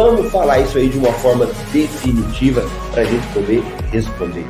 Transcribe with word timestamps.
Vamos 0.00 0.30
falar 0.30 0.60
isso 0.60 0.78
aí 0.78 0.88
de 0.88 0.96
uma 0.96 1.12
forma 1.12 1.44
definitiva 1.72 2.62
para 2.92 3.02
a 3.02 3.04
gente 3.04 3.26
poder 3.34 3.60
responder. 3.90 4.44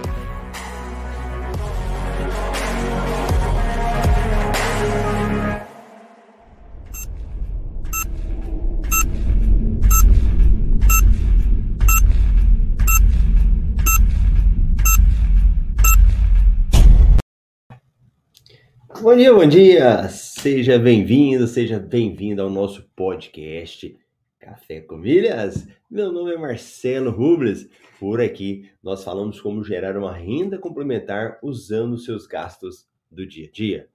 Bom 19.01 19.17
dia, 19.17 19.33
bom 19.33 19.47
dia! 19.47 20.09
Seja 20.11 20.78
bem-vindo, 20.78 21.47
seja 21.47 21.78
bem-vindo 21.78 22.42
ao 22.42 22.51
nosso 22.51 22.87
podcast 22.95 23.97
Café 24.48 24.80
com 24.80 24.97
Milhas. 24.97 25.69
Meu 25.91 26.11
nome 26.11 26.33
é 26.33 26.39
Marcelo 26.39 27.11
Rubles. 27.11 27.69
Por 28.00 28.19
aqui 28.19 28.70
nós 28.83 29.05
falamos 29.05 29.39
como 29.39 29.62
gerar 29.62 29.95
uma 29.95 30.17
renda 30.17 30.56
complementar 30.56 31.39
usando 31.42 31.98
seus 31.98 32.27
gastos 32.27 32.89
do 33.11 33.27
dia 33.27 33.47
a 33.47 33.50
dia. 33.50 33.89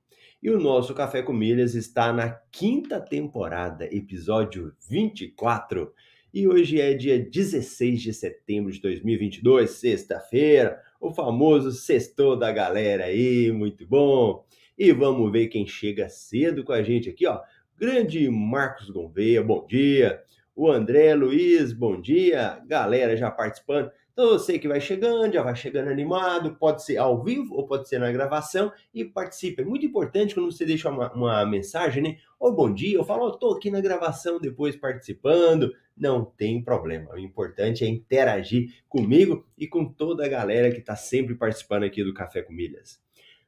E 0.43 0.51
o 0.51 0.59
nosso 0.59 0.93
Café 0.93 1.23
com 1.23 1.33
Milhas 1.33 1.73
está 1.73 2.13
na 2.13 2.29
quinta 2.51 3.01
temporada, 3.01 3.85
episódio 3.85 4.71
24. 4.87 5.91
E 6.31 6.47
hoje 6.47 6.79
é 6.79 6.93
dia 6.93 7.17
16 7.17 7.99
de 7.99 8.13
setembro 8.13 8.71
de 8.71 8.79
2022, 8.79 9.71
sexta-feira, 9.71 10.79
o 11.01 11.11
famoso 11.11 11.71
sextou 11.71 12.37
da 12.37 12.51
galera 12.51 13.05
aí, 13.05 13.51
muito 13.51 13.87
bom. 13.87 14.45
E 14.77 14.91
vamos 14.91 15.31
ver 15.31 15.47
quem 15.47 15.65
chega 15.65 16.09
cedo 16.09 16.63
com 16.63 16.73
a 16.73 16.83
gente 16.83 17.09
aqui, 17.09 17.25
ó. 17.25 17.41
Grande 17.75 18.29
Marcos 18.29 18.91
Gouveia, 18.91 19.41
bom 19.41 19.65
dia. 19.65 20.21
O 20.55 20.69
André 20.69 21.15
Luiz, 21.15 21.73
bom 21.73 21.99
dia. 21.99 22.61
Galera 22.67 23.17
já 23.17 23.31
participando. 23.31 23.89
Então 24.11 24.29
você 24.29 24.59
que 24.59 24.67
vai 24.67 24.79
chegando, 24.79 25.33
já 25.33 25.41
vai 25.41 25.55
chegando 25.55 25.89
animado, 25.89 26.55
pode 26.59 26.83
ser 26.83 26.97
ao 26.97 27.23
vivo 27.23 27.55
ou 27.55 27.65
pode 27.65 27.89
ser 27.89 27.97
na 27.97 28.11
gravação 28.11 28.71
e 28.93 29.03
participe. 29.03 29.63
É 29.63 29.65
muito 29.65 29.83
importante 29.83 30.35
quando 30.35 30.51
você 30.51 30.63
deixa 30.63 30.91
uma, 30.91 31.11
uma 31.11 31.43
mensagem, 31.47 32.03
né? 32.03 32.17
Ou 32.39 32.53
bom 32.53 32.71
dia, 32.71 32.95
eu 32.95 33.03
falo, 33.03 33.31
tô 33.31 33.53
aqui 33.53 33.71
na 33.71 33.81
gravação 33.81 34.39
depois 34.39 34.75
participando. 34.75 35.73
Não 35.97 36.23
tem 36.23 36.63
problema. 36.63 37.11
O 37.15 37.17
importante 37.17 37.83
é 37.83 37.87
interagir 37.87 38.75
comigo 38.87 39.47
e 39.57 39.67
com 39.67 39.83
toda 39.83 40.23
a 40.23 40.29
galera 40.29 40.71
que 40.71 40.81
está 40.81 40.95
sempre 40.95 41.33
participando 41.33 41.83
aqui 41.83 42.03
do 42.03 42.13
Café 42.13 42.43
com 42.43 42.53
Milhas. 42.53 43.01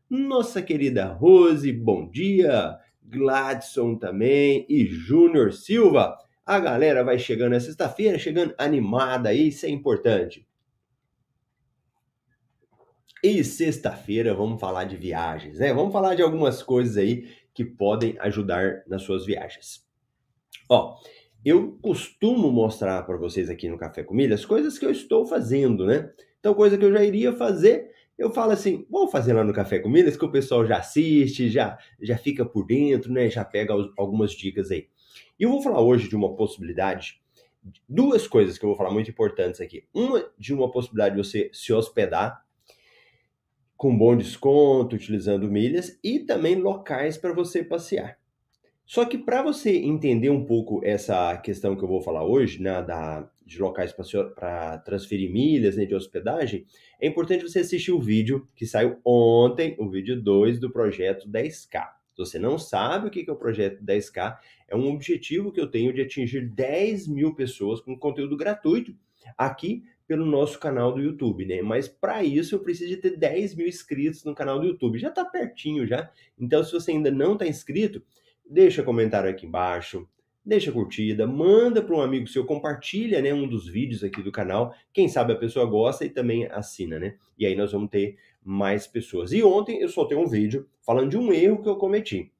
Nossa 0.09 0.59
querida 0.59 1.05
Rose, 1.05 1.71
bom 1.71 2.09
dia. 2.09 2.79
Gladson 3.03 3.95
também 3.95 4.65
e 4.67 4.85
Júnior 4.87 5.53
Silva. 5.53 6.17
A 6.45 6.59
galera 6.59 7.03
vai 7.03 7.17
chegando 7.17 7.53
na 7.53 7.59
sexta-feira, 7.59 8.19
chegando 8.19 8.53
animada 8.57 9.29
aí, 9.29 9.47
isso 9.47 9.65
é 9.65 9.69
importante. 9.69 10.47
E 13.23 13.43
sexta-feira 13.43 14.35
vamos 14.35 14.61
falar 14.61 14.83
de 14.83 14.95
viagens, 14.95 15.57
né? 15.57 15.73
Vamos 15.73 15.91
falar 15.91 16.13
de 16.13 16.21
algumas 16.21 16.61
coisas 16.61 16.97
aí 16.97 17.27
que 17.51 17.65
podem 17.65 18.15
ajudar 18.19 18.83
nas 18.87 19.01
suas 19.01 19.25
viagens. 19.25 19.83
Ó, 20.69 20.95
eu 21.43 21.79
costumo 21.81 22.51
mostrar 22.51 23.01
para 23.03 23.17
vocês 23.17 23.49
aqui 23.49 23.67
no 23.67 23.77
Café 23.77 24.03
Comida 24.03 24.35
as 24.35 24.45
coisas 24.45 24.77
que 24.77 24.85
eu 24.85 24.91
estou 24.91 25.25
fazendo, 25.25 25.87
né? 25.87 26.11
Então, 26.39 26.53
coisa 26.53 26.77
que 26.77 26.85
eu 26.85 26.93
já 26.93 27.03
iria 27.03 27.33
fazer, 27.33 27.89
eu 28.17 28.31
falo 28.31 28.51
assim, 28.51 28.85
vou 28.87 29.07
fazer 29.07 29.33
lá 29.33 29.43
no 29.43 29.53
Café 29.53 29.79
com 29.79 29.89
Milhas, 29.89 30.15
que 30.15 30.25
o 30.25 30.31
pessoal 30.31 30.65
já 30.65 30.77
assiste, 30.77 31.49
já, 31.49 31.77
já 31.99 32.17
fica 32.17 32.45
por 32.45 32.65
dentro, 32.65 33.11
né? 33.11 33.29
Já 33.31 33.43
pega 33.43 33.73
algumas 33.97 34.31
dicas 34.31 34.69
aí. 34.69 34.87
E 35.39 35.43
eu 35.43 35.49
vou 35.49 35.61
falar 35.61 35.81
hoje 35.81 36.07
de 36.07 36.15
uma 36.15 36.35
possibilidade, 36.35 37.21
duas 37.87 38.27
coisas 38.27 38.57
que 38.57 38.65
eu 38.65 38.69
vou 38.69 38.77
falar 38.77 38.91
muito 38.91 39.09
importantes 39.09 39.61
aqui. 39.61 39.83
Uma 39.93 40.29
de 40.37 40.53
uma 40.53 40.71
possibilidade 40.71 41.15
de 41.15 41.23
você 41.23 41.49
se 41.53 41.73
hospedar 41.73 42.45
com 43.75 43.97
bom 43.97 44.15
desconto, 44.15 44.95
utilizando 44.95 45.51
milhas, 45.51 45.99
e 46.03 46.19
também 46.19 46.55
locais 46.55 47.17
para 47.17 47.33
você 47.33 47.63
passear. 47.63 48.17
Só 48.85 49.03
que 49.03 49.17
para 49.17 49.41
você 49.41 49.75
entender 49.75 50.29
um 50.29 50.45
pouco 50.45 50.79
essa 50.83 51.35
questão 51.37 51.75
que 51.75 51.83
eu 51.83 51.87
vou 51.87 52.01
falar 52.01 52.23
hoje, 52.23 52.61
né, 52.61 52.83
da, 52.83 53.27
de 53.43 53.59
locais 53.59 53.93
para 54.35 54.77
transferir 54.79 55.31
milhas 55.31 55.75
né, 55.75 55.85
de 55.85 55.95
hospedagem, 55.95 56.65
é 57.01 57.07
importante 57.07 57.43
você 57.43 57.59
assistir 57.59 57.91
o 57.91 57.99
vídeo 57.99 58.47
que 58.55 58.65
saiu 58.65 58.99
ontem, 59.03 59.75
o 59.79 59.89
vídeo 59.89 60.21
2 60.21 60.59
do 60.59 60.71
projeto 60.71 61.27
10K. 61.27 61.87
Você 62.17 62.39
não 62.39 62.57
sabe 62.57 63.07
o 63.07 63.11
que 63.11 63.25
é 63.27 63.31
o 63.31 63.35
projeto 63.35 63.83
10K, 63.83 64.37
é 64.67 64.75
um 64.75 64.87
objetivo 64.91 65.51
que 65.51 65.59
eu 65.59 65.67
tenho 65.67 65.93
de 65.93 66.01
atingir 66.01 66.47
10 66.49 67.07
mil 67.07 67.35
pessoas 67.35 67.81
com 67.81 67.97
conteúdo 67.97 68.37
gratuito 68.37 68.95
aqui 69.37 69.83
pelo 70.07 70.25
nosso 70.25 70.59
canal 70.59 70.93
do 70.93 71.01
YouTube, 71.01 71.45
né? 71.45 71.61
Mas 71.61 71.87
para 71.87 72.23
isso 72.23 72.55
eu 72.55 72.59
preciso 72.59 72.91
de 72.91 72.97
ter 72.97 73.17
10 73.17 73.55
mil 73.55 73.67
inscritos 73.67 74.23
no 74.23 74.35
canal 74.35 74.59
do 74.59 74.67
YouTube. 74.67 74.99
Já 74.99 75.09
está 75.09 75.25
pertinho 75.25 75.85
já. 75.87 76.11
Então, 76.39 76.63
se 76.63 76.71
você 76.71 76.91
ainda 76.91 77.09
não 77.09 77.33
está 77.33 77.47
inscrito, 77.47 78.03
deixa 78.47 78.83
comentário 78.83 79.29
aqui 79.29 79.47
embaixo, 79.47 80.07
deixa 80.45 80.71
curtida, 80.71 81.25
manda 81.25 81.81
para 81.81 81.95
um 81.95 82.01
amigo 82.01 82.27
seu, 82.27 82.45
compartilha, 82.45 83.19
né, 83.19 83.33
um 83.33 83.47
dos 83.47 83.67
vídeos 83.67 84.03
aqui 84.03 84.21
do 84.21 84.31
canal. 84.31 84.75
Quem 84.93 85.09
sabe 85.09 85.33
a 85.33 85.37
pessoa 85.37 85.65
gosta 85.65 86.05
e 86.05 86.09
também 86.09 86.45
assina, 86.45 86.99
né? 86.99 87.15
E 87.37 87.45
aí 87.45 87.55
nós 87.55 87.71
vamos 87.71 87.89
ter 87.89 88.15
mais 88.45 88.85
pessoas. 88.85 89.31
E 89.31 89.43
ontem 89.43 89.81
eu 89.81 89.89
soltei 89.89 90.15
um 90.15 90.27
vídeo 90.27 90.69
falando 90.85 91.09
de 91.09 91.17
um 91.17 91.33
erro 91.33 91.63
que 91.63 91.67
eu 91.67 91.75
cometi. 91.75 92.31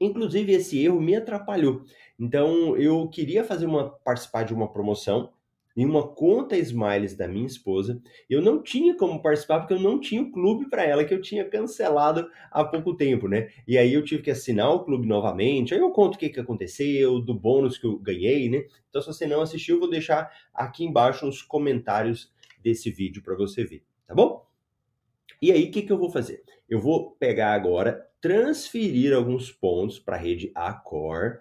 Inclusive 0.00 0.52
esse 0.52 0.82
erro 0.82 1.00
me 1.00 1.14
atrapalhou. 1.14 1.84
Então 2.18 2.76
eu 2.76 3.08
queria 3.08 3.44
fazer 3.44 3.66
uma 3.66 3.88
participar 3.88 4.42
de 4.42 4.52
uma 4.52 4.70
promoção 4.70 5.30
em 5.76 5.86
uma 5.86 6.06
conta 6.06 6.56
Smiles 6.56 7.14
da 7.14 7.28
minha 7.28 7.46
esposa. 7.46 8.02
Eu 8.28 8.42
não 8.42 8.60
tinha 8.60 8.96
como 8.96 9.22
participar 9.22 9.60
porque 9.60 9.74
eu 9.74 9.80
não 9.80 10.00
tinha 10.00 10.20
o 10.20 10.32
clube 10.32 10.68
para 10.68 10.84
ela 10.84 11.04
que 11.04 11.14
eu 11.14 11.20
tinha 11.20 11.44
cancelado 11.44 12.28
há 12.50 12.64
pouco 12.64 12.96
tempo, 12.96 13.28
né? 13.28 13.50
E 13.68 13.78
aí 13.78 13.94
eu 13.94 14.04
tive 14.04 14.22
que 14.22 14.30
assinar 14.30 14.70
o 14.70 14.84
clube 14.84 15.06
novamente. 15.06 15.72
Aí 15.72 15.80
eu 15.80 15.90
conto 15.90 16.16
o 16.16 16.18
que, 16.18 16.28
que 16.28 16.40
aconteceu, 16.40 17.20
do 17.20 17.32
bônus 17.32 17.78
que 17.78 17.86
eu 17.86 17.98
ganhei, 17.98 18.50
né? 18.50 18.64
Então 18.88 19.00
se 19.00 19.06
você 19.06 19.26
não 19.26 19.40
assistiu, 19.42 19.76
eu 19.76 19.80
vou 19.80 19.90
deixar 19.90 20.30
aqui 20.52 20.84
embaixo 20.84 21.24
nos 21.24 21.40
comentários 21.40 22.32
desse 22.62 22.90
vídeo 22.90 23.22
para 23.22 23.36
você 23.36 23.64
ver, 23.64 23.82
tá 24.06 24.14
bom? 24.14 24.49
E 25.40 25.52
aí 25.52 25.64
o 25.64 25.70
que, 25.70 25.82
que 25.82 25.92
eu 25.92 25.98
vou 25.98 26.10
fazer? 26.10 26.42
Eu 26.68 26.80
vou 26.80 27.12
pegar 27.12 27.52
agora, 27.52 28.06
transferir 28.20 29.14
alguns 29.14 29.50
pontos 29.50 29.98
para 29.98 30.16
a 30.16 30.18
rede 30.18 30.52
Accor 30.54 31.40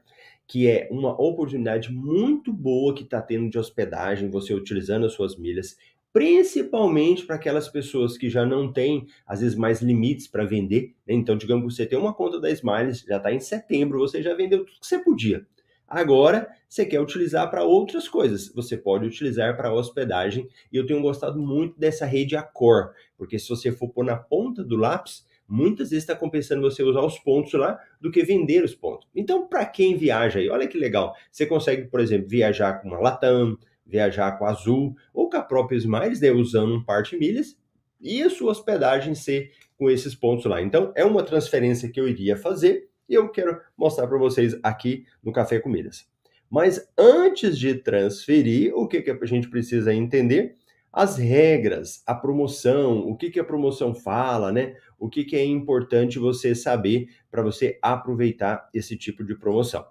que 0.50 0.68
é 0.68 0.88
uma 0.92 1.12
oportunidade 1.22 1.92
muito 1.92 2.52
boa 2.52 2.96
que 2.96 3.04
está 3.04 3.22
tendo 3.22 3.52
de 3.52 3.60
hospedagem, 3.60 4.32
você 4.32 4.52
utilizando 4.52 5.06
as 5.06 5.14
suas 5.14 5.38
milhas, 5.38 5.78
principalmente 6.12 7.24
para 7.24 7.36
aquelas 7.36 7.70
pessoas 7.70 8.18
que 8.18 8.28
já 8.28 8.44
não 8.44 8.74
têm, 8.74 9.06
às 9.28 9.42
vezes, 9.42 9.56
mais 9.56 9.80
limites 9.80 10.28
para 10.28 10.44
vender. 10.44 10.96
Né? 11.08 11.14
Então, 11.14 11.38
digamos 11.38 11.68
que 11.68 11.76
você 11.76 11.86
tem 11.86 12.00
uma 12.00 12.16
conta 12.16 12.42
da 12.42 12.50
Smiles, 12.50 13.02
já 13.08 13.18
está 13.18 13.32
em 13.32 13.40
setembro, 13.40 14.00
você 14.00 14.24
já 14.24 14.34
vendeu 14.34 14.66
tudo 14.66 14.80
que 14.80 14.88
você 14.88 14.98
podia. 14.98 15.46
Agora, 15.90 16.48
você 16.68 16.86
quer 16.86 17.02
utilizar 17.02 17.50
para 17.50 17.64
outras 17.64 18.08
coisas. 18.08 18.54
Você 18.54 18.78
pode 18.78 19.08
utilizar 19.08 19.58
para 19.58 19.74
hospedagem. 19.74 20.48
E 20.72 20.78
eu 20.78 20.86
tenho 20.86 21.02
gostado 21.02 21.40
muito 21.40 21.80
dessa 21.80 22.06
rede 22.06 22.36
Accor, 22.36 22.92
porque 23.18 23.40
se 23.40 23.50
você 23.50 23.72
for 23.72 23.90
pôr 23.90 24.06
na 24.06 24.16
ponta 24.16 24.64
do 24.64 24.76
lápis, 24.76 25.26
muitas 25.48 25.90
vezes 25.90 26.04
está 26.04 26.16
compensando 26.16 26.62
você 26.62 26.84
usar 26.84 27.02
os 27.02 27.18
pontos 27.18 27.54
lá 27.54 27.80
do 28.00 28.12
que 28.12 28.24
vender 28.24 28.64
os 28.64 28.76
pontos. 28.76 29.08
Então, 29.16 29.48
para 29.48 29.66
quem 29.66 29.98
viaja 29.98 30.40
aí, 30.40 30.48
olha 30.48 30.68
que 30.68 30.78
legal. 30.78 31.16
Você 31.32 31.48
consegue, 31.48 31.88
por 31.88 32.00
exemplo, 32.00 32.30
viajar 32.30 32.74
com 32.74 32.90
uma 32.90 33.00
Latam, 33.00 33.58
viajar 33.84 34.38
com 34.38 34.46
a 34.46 34.52
Azul 34.52 34.96
ou 35.12 35.28
com 35.28 35.38
a 35.38 35.42
própria 35.42 35.78
Smiles, 35.78 36.22
né, 36.22 36.32
usando 36.32 36.76
um 36.76 36.84
par 36.84 37.02
de 37.02 37.18
milhas 37.18 37.58
e 38.00 38.22
a 38.22 38.30
sua 38.30 38.52
hospedagem 38.52 39.16
ser 39.16 39.52
com 39.76 39.90
esses 39.90 40.14
pontos 40.14 40.46
lá. 40.46 40.62
Então, 40.62 40.92
é 40.96 41.04
uma 41.04 41.24
transferência 41.24 41.90
que 41.90 42.00
eu 42.00 42.08
iria 42.08 42.38
fazer 42.38 42.89
e 43.10 43.16
eu 43.16 43.30
quero 43.30 43.60
mostrar 43.78 44.08
para 44.08 44.18
vocês 44.18 44.58
aqui 44.62 45.06
no 45.24 45.32
Café 45.32 45.60
com 45.60 45.70
Milhas. 45.70 46.08
Mas 46.50 46.88
antes 46.98 47.58
de 47.58 47.76
transferir, 47.76 48.74
o 48.76 48.88
que, 48.88 49.02
que 49.02 49.12
a 49.12 49.26
gente 49.26 49.50
precisa 49.50 49.94
entender? 49.94 50.56
as 50.92 51.18
regras, 51.18 52.04
a 52.06 52.16
promoção, 52.16 53.08
o 53.08 53.16
que, 53.16 53.30
que 53.30 53.40
a 53.40 53.44
promoção 53.44 53.94
fala, 53.94 54.52
né? 54.52 54.76
O 54.98 55.08
que, 55.08 55.24
que 55.24 55.36
é 55.36 55.46
importante 55.46 56.18
você 56.18 56.56
saber 56.56 57.10
para 57.30 57.44
você 57.44 57.78
aproveitar 57.82 58.68
esse 58.74 58.98
tipo 58.98 59.24
de 59.24 59.36
promoção. 59.36 59.86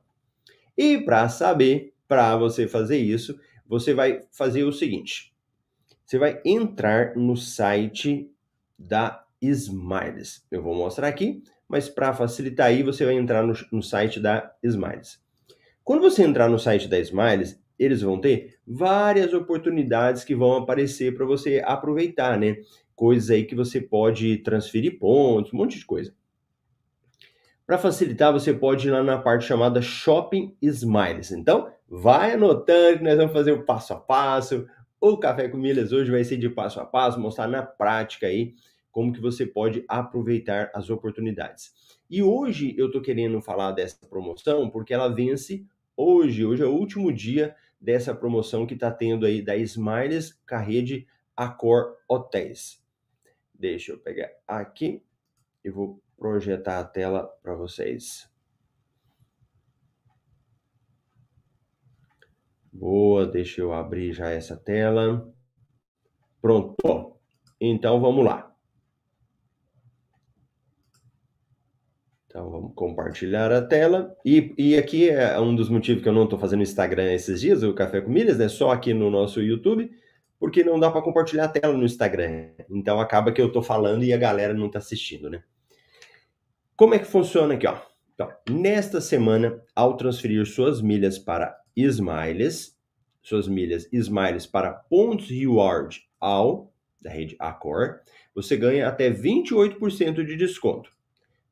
E 0.77 0.99
para 0.99 1.29
saber, 1.29 1.95
para 2.07 2.37
você 2.37 2.67
fazer 2.67 2.99
isso, 2.99 3.39
você 3.67 3.95
vai 3.95 4.23
fazer 4.33 4.65
o 4.65 4.73
seguinte: 4.73 5.33
você 6.05 6.19
vai 6.19 6.41
entrar 6.45 7.17
no 7.17 7.37
site 7.37 8.31
da 8.79 9.25
Smiles. 9.41 10.45
Eu 10.51 10.63
vou 10.63 10.75
mostrar 10.75 11.07
aqui, 11.07 11.43
mas 11.69 11.89
para 11.89 12.15
facilitar 12.15 12.69
aí, 12.69 12.83
você 12.83 13.05
vai 13.05 13.15
entrar 13.15 13.43
no, 13.43 13.53
no 13.71 13.83
site 13.83 14.19
da 14.19 14.55
Smiles. 14.63 15.21
Quando 15.85 16.01
você 16.01 16.23
entrar 16.23 16.49
no 16.49 16.59
site 16.59 16.89
da 16.89 16.99
Smiles, 16.99 17.63
eles 17.79 18.03
vão 18.03 18.21
ter 18.21 18.59
várias 18.67 19.33
oportunidades 19.33 20.25
que 20.25 20.35
vão 20.35 20.57
aparecer 20.57 21.15
para 21.15 21.25
você 21.25 21.63
aproveitar, 21.65 22.39
né? 22.39 22.57
Coisas 22.97 23.31
aí 23.31 23.45
que 23.45 23.55
você 23.55 23.81
pode 23.81 24.39
transferir 24.39 24.99
pontos, 24.99 25.53
um 25.53 25.59
monte 25.59 25.79
de 25.79 25.87
coisa. 25.87 26.13
Para 27.65 27.79
facilitar, 27.79 28.33
você 28.33 28.53
pode 28.53 28.89
ir 28.89 28.91
lá 28.91 29.03
na 29.03 29.19
parte 29.19 29.45
chamada 29.45 29.81
Shopping 29.83 30.57
Smiles. 30.61 31.31
Então, 31.31 31.71
vai 31.89 32.33
anotando 32.33 32.99
que 32.99 33.05
nós 33.05 33.17
vamos 33.17 33.33
fazer 33.33 33.53
o 33.53 33.65
passo 33.65 33.93
a 33.93 33.97
passo. 33.97 34.67
O 35.01 35.17
Café 35.19 35.49
com 35.49 35.59
Milhas 35.59 35.93
hoje 35.93 36.11
vai 36.11 36.25
ser 36.25 36.39
de 36.39 36.49
passo 36.49 36.81
a 36.81 36.87
passo, 36.87 37.21
mostrar 37.21 37.47
na 37.47 37.63
prática 37.63 38.27
aí 38.27 38.55
como 38.91 39.13
que 39.13 39.21
você 39.21 39.47
pode 39.47 39.85
aproveitar 39.89 40.71
as 40.75 40.91
oportunidades. 40.91 41.73
E 42.11 42.23
hoje 42.23 42.75
eu 42.79 42.87
estou 42.87 43.03
querendo 43.03 43.41
falar 43.41 43.73
dessa 43.73 44.07
promoção 44.07 44.71
porque 44.71 44.95
ela 44.95 45.09
vence 45.09 45.67
hoje. 45.97 46.45
Hoje 46.45 46.63
é 46.63 46.67
o 46.67 46.75
último 46.75 47.13
dia 47.13 47.55
dessa 47.81 48.15
promoção 48.15 48.67
que 48.67 48.75
está 48.75 48.91
tendo 48.91 49.27
aí 49.27 49.43
da 49.43 49.57
Smiles 49.57 50.33
com 50.49 50.55
a 50.55 51.45
Accor 51.45 51.97
Hotéis. 52.09 52.83
Deixa 53.55 53.93
eu 53.93 53.99
pegar 53.99 54.31
aqui 54.47 55.03
e 55.65 55.71
vou 55.71 56.03
projetar 56.17 56.81
a 56.81 56.85
tela 56.85 57.25
para 57.43 57.55
vocês. 57.55 58.29
Boa, 62.73 63.27
deixa 63.27 63.61
eu 63.61 63.73
abrir 63.73 64.13
já 64.13 64.31
essa 64.31 64.57
tela. 64.57 65.33
Pronto. 66.41 67.19
Então 67.61 68.01
vamos 68.01 68.25
lá. 68.25 68.48
Então 72.29 72.51
vamos 72.51 72.73
compartilhar 72.75 73.51
a 73.51 73.63
tela. 73.63 74.15
E, 74.23 74.55
e 74.59 74.77
aqui 74.77 75.09
é 75.09 75.41
um 75.41 75.57
dos 75.57 75.71
motivos 75.71 76.03
que 76.03 76.09
eu 76.09 76.13
não 76.13 76.25
estou 76.25 76.39
fazendo 76.39 76.63
Instagram 76.63 77.11
esses 77.15 77.41
dias, 77.41 77.63
o 77.63 77.73
Café 77.73 78.03
com 78.03 78.11
Milhas, 78.11 78.39
né? 78.39 78.49
Só 78.49 78.71
aqui 78.71 78.93
no 78.93 79.11
nosso 79.11 79.41
YouTube, 79.41 79.91
porque 80.39 80.63
não 80.63 80.79
dá 80.79 80.91
para 80.91 81.01
compartilhar 81.01 81.47
a 81.47 81.49
tela 81.49 81.73
no 81.73 81.85
Instagram. 81.85 82.51
Então 82.71 83.01
acaba 83.01 83.33
que 83.33 83.41
eu 83.41 83.47
estou 83.47 83.63
falando 83.63 84.05
e 84.05 84.13
a 84.13 84.19
galera 84.19 84.53
não 84.53 84.67
está 84.67 84.79
assistindo, 84.79 85.31
né? 85.31 85.43
Como 86.77 86.95
é 86.95 86.99
que 86.99 87.07
funciona 87.07 87.55
aqui, 87.55 87.67
ó? 87.67 87.79
Então, 88.15 88.31
nesta 88.51 89.01
semana, 89.01 89.63
ao 89.75 89.97
transferir 89.97 90.45
suas 90.45 90.83
milhas 90.83 91.19
para 91.19 91.57
Smiles, 91.75 92.77
suas 93.23 93.49
milhas 93.49 93.89
Smiles 93.91 94.47
para 94.47 94.73
pontos 94.73 95.31
reward 95.31 96.03
ao 96.21 96.73
da 97.01 97.11
rede 97.11 97.37
Accor, 97.39 98.01
você 98.35 98.57
ganha 98.57 98.87
até 98.87 99.11
28% 99.11 100.25
de 100.25 100.37
desconto. 100.37 100.98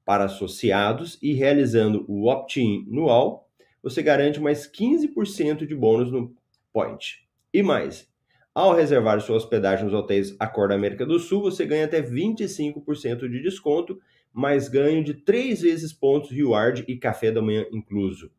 Para 0.07 0.25
associados 0.25 1.19
e 1.21 1.35
realizando 1.35 2.05
o 2.09 2.29
opt-in 2.29 2.87
no 2.89 3.11
ALL, 3.11 3.47
você 3.83 4.03
garante 4.03 4.41
mais 4.41 4.67
15% 4.67 5.67
de 5.67 5.75
bônus 5.75 6.11
no 6.11 6.35
Point. 6.73 7.27
E 7.53 7.63
mais, 7.63 8.09
ao 8.55 8.73
reservar 8.73 9.21
sua 9.21 9.37
hospedagem 9.37 9.85
nos 9.85 9.93
hotéis 9.93 10.37
Accor 10.39 10.69
da 10.69 10.77
América 10.77 11.05
do 11.05 11.19
Sul, 11.19 11.43
você 11.43 11.67
ganha 11.67 11.87
até 11.87 12.01
25% 12.01 13.29
de 13.29 13.43
desconto, 13.43 14.01
mais 14.33 14.69
ganho 14.69 15.03
de 15.03 15.13
3 15.13 15.61
vezes 15.63 15.93
pontos 15.93 16.31
reward 16.31 16.85
e 16.87 16.97
café 16.97 17.33
da 17.33 17.43
manhã 17.43 17.67
incluso. 17.73 18.31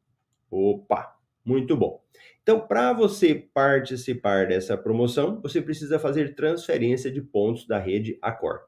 Opa, 0.50 1.18
muito 1.44 1.76
bom. 1.76 2.02
Então, 2.42 2.62
para 2.62 2.94
você 2.94 3.36
participar 3.36 4.48
dessa 4.48 4.78
promoção, 4.78 5.42
você 5.42 5.62
precisa 5.62 6.00
fazer 6.00 6.34
transferência 6.34 7.12
de 7.12 7.22
pontos 7.22 7.68
da 7.68 7.78
rede 7.78 8.18
Accor. 8.22 8.62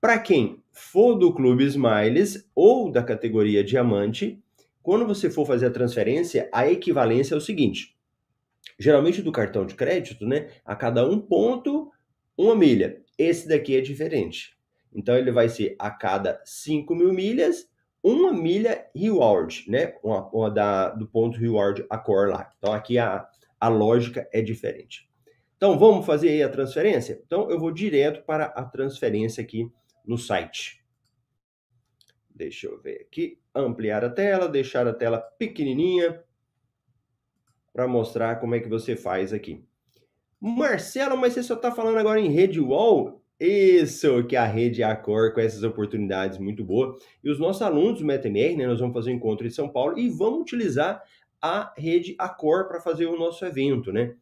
Para 0.00 0.18
quem 0.18 0.62
for 0.72 1.14
do 1.14 1.30
Clube 1.34 1.62
Smiles 1.66 2.48
ou 2.54 2.90
da 2.90 3.02
categoria 3.02 3.62
Diamante, 3.62 4.42
quando 4.82 5.06
você 5.06 5.28
for 5.28 5.46
fazer 5.46 5.66
a 5.66 5.70
transferência, 5.70 6.48
a 6.50 6.66
equivalência 6.66 7.34
é 7.34 7.36
o 7.36 7.40
seguinte: 7.40 7.94
geralmente 8.78 9.20
do 9.20 9.30
cartão 9.30 9.66
de 9.66 9.74
crédito, 9.74 10.26
né? 10.26 10.48
A 10.64 10.74
cada 10.74 11.06
um 11.06 11.20
ponto, 11.20 11.92
uma 12.34 12.56
milha. 12.56 13.02
Esse 13.18 13.46
daqui 13.46 13.76
é 13.76 13.82
diferente. 13.82 14.56
Então 14.90 15.18
ele 15.18 15.30
vai 15.30 15.50
ser 15.50 15.76
a 15.78 15.90
cada 15.90 16.40
5 16.46 16.94
mil 16.94 17.12
milhas, 17.12 17.68
uma 18.02 18.32
milha 18.32 18.86
reward, 18.96 19.66
né? 19.68 19.94
Uma, 20.02 20.30
uma 20.30 20.50
da, 20.50 20.88
do 20.88 21.06
ponto 21.06 21.38
reward 21.38 21.84
a 21.90 21.98
cor 21.98 22.30
lá. 22.30 22.50
Então 22.56 22.72
aqui 22.72 22.96
a, 22.96 23.28
a 23.60 23.68
lógica 23.68 24.26
é 24.32 24.40
diferente. 24.40 25.10
Então 25.58 25.78
vamos 25.78 26.06
fazer 26.06 26.30
aí 26.30 26.42
a 26.42 26.48
transferência? 26.48 27.20
Então 27.26 27.50
eu 27.50 27.60
vou 27.60 27.70
direto 27.70 28.24
para 28.24 28.46
a 28.46 28.64
transferência 28.64 29.42
aqui 29.42 29.70
no 30.04 30.18
site. 30.18 30.84
Deixa 32.28 32.66
eu 32.66 32.80
ver 32.80 33.02
aqui, 33.02 33.38
ampliar 33.54 34.04
a 34.04 34.10
tela, 34.10 34.48
deixar 34.48 34.86
a 34.86 34.94
tela 34.94 35.18
pequenininha 35.18 36.22
para 37.72 37.86
mostrar 37.86 38.36
como 38.36 38.54
é 38.54 38.60
que 38.60 38.68
você 38.68 38.96
faz 38.96 39.32
aqui. 39.32 39.64
Marcelo, 40.40 41.16
mas 41.16 41.34
você 41.34 41.42
só 41.42 41.54
está 41.54 41.70
falando 41.70 41.98
agora 41.98 42.18
em 42.18 42.30
rede 42.30 42.60
wall? 42.60 43.20
Isso, 43.38 44.24
que 44.24 44.36
é 44.36 44.38
a 44.38 44.44
rede 44.44 44.82
Accor 44.82 45.32
com 45.32 45.40
essas 45.40 45.62
oportunidades 45.62 46.38
muito 46.38 46.62
boas. 46.62 47.02
E 47.24 47.30
os 47.30 47.38
nossos 47.38 47.62
alunos 47.62 47.98
do 47.98 48.04
MetaMR, 48.04 48.56
né, 48.56 48.66
nós 48.66 48.80
vamos 48.80 48.94
fazer 48.94 49.10
um 49.10 49.14
encontro 49.14 49.46
em 49.46 49.50
São 49.50 49.68
Paulo 49.68 49.98
e 49.98 50.08
vamos 50.10 50.42
utilizar 50.42 51.02
a 51.40 51.72
rede 51.76 52.14
Accor 52.18 52.68
para 52.68 52.80
fazer 52.80 53.06
o 53.06 53.18
nosso 53.18 53.44
evento, 53.44 53.92
né? 53.92 54.14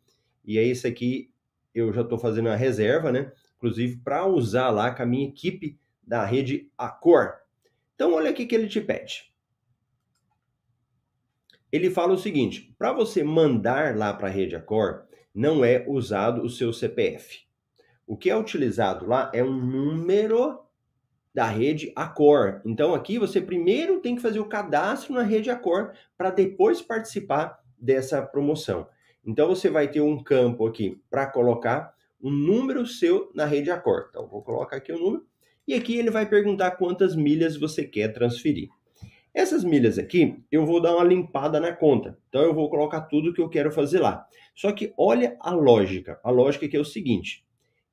E 0.45 0.57
é 0.57 0.63
isso 0.63 0.87
aqui, 0.87 1.31
eu 1.75 1.93
já 1.93 2.03
estou 2.03 2.17
fazendo 2.17 2.49
a 2.49 2.55
reserva, 2.55 3.11
né? 3.11 3.33
Inclusive 3.58 3.99
para 3.99 4.26
usar 4.26 4.70
lá 4.70 4.90
com 4.90 5.02
a 5.02 5.06
minha 5.06 5.28
equipe 5.28 5.78
da 6.02 6.25
rede 6.25 6.70
Accor. 6.78 7.34
Então, 7.94 8.14
olha 8.14 8.31
aqui 8.31 8.46
que 8.46 8.55
ele 8.55 8.69
te 8.69 8.81
pede. 8.81 9.32
Ele 11.70 11.90
fala 11.90 12.14
o 12.14 12.19
seguinte: 12.19 12.75
para 12.78 12.93
você 12.93 13.22
mandar 13.22 13.96
lá 13.96 14.14
para 14.14 14.28
a 14.28 14.31
rede 14.31 14.56
Accor, 14.56 15.05
não 15.34 15.64
é 15.64 15.84
usado 15.87 16.43
o 16.43 16.49
seu 16.49 16.72
CPF. 16.72 17.46
O 18.06 18.16
que 18.16 18.31
é 18.31 18.37
utilizado 18.37 19.06
lá 19.06 19.31
é 19.34 19.44
um 19.44 19.52
número 19.52 20.64
da 21.34 21.46
rede 21.46 21.93
Accor. 21.94 22.62
Então 22.64 22.94
aqui 22.94 23.19
você 23.19 23.40
primeiro 23.40 24.00
tem 24.00 24.16
que 24.16 24.22
fazer 24.22 24.40
o 24.40 24.49
cadastro 24.49 25.14
na 25.14 25.22
rede 25.22 25.50
Accor 25.50 25.93
para 26.16 26.31
depois 26.31 26.81
participar 26.81 27.62
dessa 27.79 28.22
promoção. 28.22 28.88
Então 29.24 29.46
você 29.46 29.69
vai 29.69 29.88
ter 29.88 30.00
um 30.00 30.22
campo 30.22 30.67
aqui 30.67 31.03
para 31.10 31.27
colocar 31.27 31.94
um 32.22 32.31
número 32.31 32.87
seu 32.87 33.31
na 33.34 33.44
rede 33.44 33.70
Accor. 33.70 34.06
Então, 34.10 34.27
vou 34.27 34.43
colocar 34.43 34.77
aqui 34.77 34.93
o 34.93 34.98
número. 34.98 35.27
E 35.67 35.75
aqui 35.75 35.96
ele 35.96 36.10
vai 36.10 36.29
perguntar 36.29 36.72
quantas 36.72 37.15
milhas 37.15 37.56
você 37.56 37.84
quer 37.84 38.08
transferir. 38.13 38.69
Essas 39.34 39.63
milhas 39.63 39.98
aqui, 39.98 40.43
eu 40.51 40.67
vou 40.67 40.81
dar 40.81 40.94
uma 40.96 41.05
limpada 41.05 41.60
na 41.60 41.72
conta. 41.72 42.19
Então, 42.29 42.43
eu 42.43 42.55
vou 42.55 42.69
colocar 42.70 43.03
tudo 43.03 43.32
que 43.32 43.41
eu 43.41 43.48
quero 43.48 43.70
fazer 43.70 44.01
lá. 44.01 44.27
Só 44.55 44.72
que 44.72 44.93
olha 44.96 45.37
a 45.41 45.53
lógica. 45.53 46.19
A 46.25 46.31
lógica 46.31 46.67
aqui 46.67 46.77
é 46.77 46.81
o 46.81 46.84
seguinte. 46.84 47.44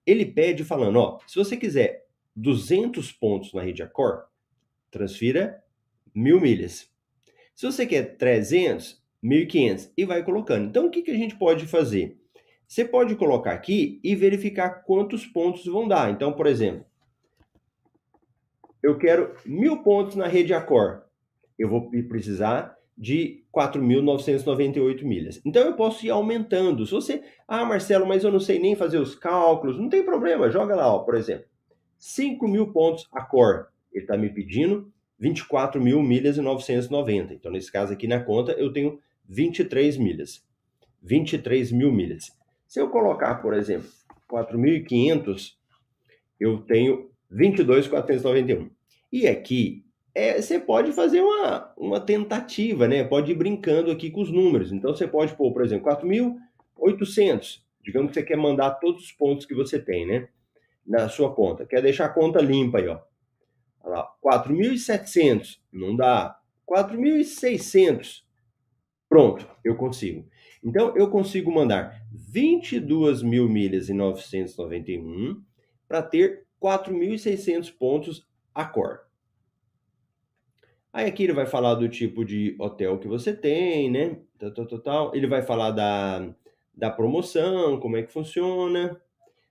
Ele 0.06 0.26
pede 0.26 0.64
falando, 0.64 0.98
ó, 0.98 1.20
se 1.28 1.36
você 1.36 1.58
quiser 1.58 2.06
200 2.36 3.12
pontos 3.12 3.54
na 3.54 3.62
rede 3.62 3.84
Accor, 3.84 4.24
transfira 4.90 5.62
mil 6.14 6.40
milhas. 6.40 6.90
Se 7.54 7.66
você 7.66 7.86
quer 7.86 8.18
300, 8.18 9.04
1.500 9.24 9.92
e 9.98 10.06
vai 10.06 10.24
colocando. 10.24 10.68
Então, 10.68 10.88
o 10.88 10.92
que, 10.92 11.02
que 11.02 11.12
a 11.12 11.18
gente 11.18 11.36
pode 11.36 11.66
fazer? 11.66 12.18
Você 12.68 12.84
pode 12.84 13.16
colocar 13.16 13.52
aqui 13.52 14.00
e 14.04 14.16
verificar 14.16 14.84
quantos 14.84 15.26
pontos 15.26 15.66
vão 15.66 15.88
dar. 15.88 16.12
Então, 16.12 16.34
por 16.34 16.48
exemplo, 16.48 16.86
eu 18.82 18.98
quero 18.98 19.36
mil 19.46 19.84
pontos 19.84 20.16
na 20.16 20.28
rede 20.28 20.54
Accor. 20.54 21.04
Eu 21.58 21.70
vou 21.70 21.90
precisar 22.08 22.76
de 22.98 23.44
4.998 23.54 25.04
milhas. 25.04 25.42
Então 25.46 25.64
eu 25.64 25.76
posso 25.76 26.06
ir 26.06 26.10
aumentando. 26.10 26.86
Se 26.86 26.92
você, 26.92 27.24
ah, 27.48 27.66
Marcelo, 27.66 28.06
mas 28.06 28.24
eu 28.24 28.32
não 28.32 28.40
sei 28.40 28.60
nem 28.60 28.76
fazer 28.76 28.98
os 28.98 29.16
cálculos, 29.16 29.78
não 29.78 29.90
tem 29.90 30.04
problema, 30.04 30.50
joga 30.50 30.76
lá, 30.76 30.94
ó, 30.94 31.00
por 31.00 31.16
exemplo, 31.16 31.46
5 31.98 32.48
mil 32.48 32.72
pontos 32.72 33.08
Accor. 33.12 33.68
Ele 33.92 34.04
está 34.04 34.18
me 34.18 34.30
pedindo 34.30 34.92
24 35.18 35.82
mil 35.82 36.02
milhas 36.02 36.38
e 36.38 36.42
990. 36.42 37.34
Então, 37.34 37.52
nesse 37.52 37.72
caso 37.72 37.94
aqui 37.94 38.08
na 38.08 38.20
conta, 38.20 38.52
eu 38.54 38.72
tenho 38.72 39.00
23 39.28 39.98
milhas. 39.98 40.46
23 41.02 41.72
mil 41.72 41.92
milhas. 41.92 42.32
Se 42.76 42.82
eu 42.82 42.90
colocar, 42.90 43.36
por 43.36 43.54
exemplo, 43.54 43.88
4.500, 44.30 45.54
eu 46.38 46.58
tenho 46.58 47.10
22.491. 47.32 48.70
E 49.10 49.30
aqui, 49.30 49.86
é, 50.14 50.42
você 50.42 50.60
pode 50.60 50.92
fazer 50.92 51.22
uma, 51.22 51.74
uma 51.78 52.02
tentativa, 52.02 52.86
né? 52.86 53.02
Pode 53.06 53.32
ir 53.32 53.36
brincando 53.36 53.92
aqui 53.92 54.12
com 54.12 54.20
os 54.20 54.30
números. 54.30 54.74
Então, 54.74 54.94
você 54.94 55.08
pode 55.08 55.34
pôr, 55.36 55.54
por 55.54 55.64
exemplo, 55.64 55.90
4.800. 55.90 57.62
Digamos 57.82 58.10
que 58.10 58.16
você 58.16 58.24
quer 58.24 58.36
mandar 58.36 58.72
todos 58.72 59.06
os 59.06 59.12
pontos 59.14 59.46
que 59.46 59.56
você 59.56 59.80
tem, 59.80 60.06
né? 60.06 60.28
Na 60.86 61.08
sua 61.08 61.34
conta. 61.34 61.66
Quer 61.66 61.82
deixar 61.82 62.08
a 62.08 62.14
conta 62.14 62.42
limpa 62.42 62.80
aí, 62.80 62.90
ó. 62.90 63.00
Olha 63.86 64.00
lá, 64.00 64.12
4.700. 64.22 65.60
Não 65.72 65.96
dá. 65.96 66.38
4.600. 66.70 68.26
Pronto, 69.08 69.48
eu 69.64 69.78
consigo. 69.78 70.28
Então, 70.66 70.98
eu 70.98 71.08
consigo 71.12 71.52
mandar 71.52 72.02
22 72.12 73.22
mil 73.22 73.48
milhas 73.48 73.88
e 73.88 73.94
991 73.94 75.40
para 75.88 76.02
ter 76.02 76.48
4.600 76.60 77.72
pontos 77.72 78.28
a 78.52 78.66
cor. 78.66 79.02
Aí 80.92 81.06
aqui 81.06 81.24
ele 81.24 81.34
vai 81.34 81.46
falar 81.46 81.76
do 81.76 81.88
tipo 81.88 82.26
de 82.26 82.56
hotel 82.58 82.98
que 82.98 83.08
você 83.08 83.32
tem, 83.32 83.92
né? 83.92 84.18
Tal, 84.40 84.52
tal, 84.52 84.80
tal. 84.80 85.16
Ele 85.16 85.28
vai 85.28 85.44
falar 85.44 85.70
da, 85.70 86.34
da 86.74 86.90
promoção, 86.90 87.80
como 87.80 87.98
é 87.98 88.02
que 88.02 88.12
funciona. 88.12 89.00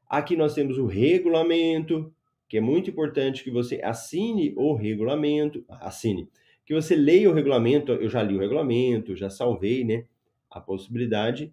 Aqui 0.09 0.37
nós 0.37 0.53
temos 0.53 0.79
o 0.79 0.87
regulamento, 0.87 2.13
que 2.49 2.57
é 2.57 2.61
muito 2.61 2.91
importante 2.91 3.45
que 3.45 3.53
você 3.53 3.81
assine 3.85 4.53
o 4.57 4.75
regulamento, 4.75 5.65
assine, 5.69 6.29
que 6.65 6.75
você 6.75 6.97
leia 6.97 7.31
o 7.31 7.35
regulamento, 7.35 7.93
eu 7.93 8.09
já 8.09 8.23
li 8.23 8.35
o 8.35 8.41
regulamento, 8.41 9.15
já 9.15 9.31
salvei, 9.31 9.85
né? 9.85 10.07
A 10.55 10.61
possibilidade. 10.61 11.53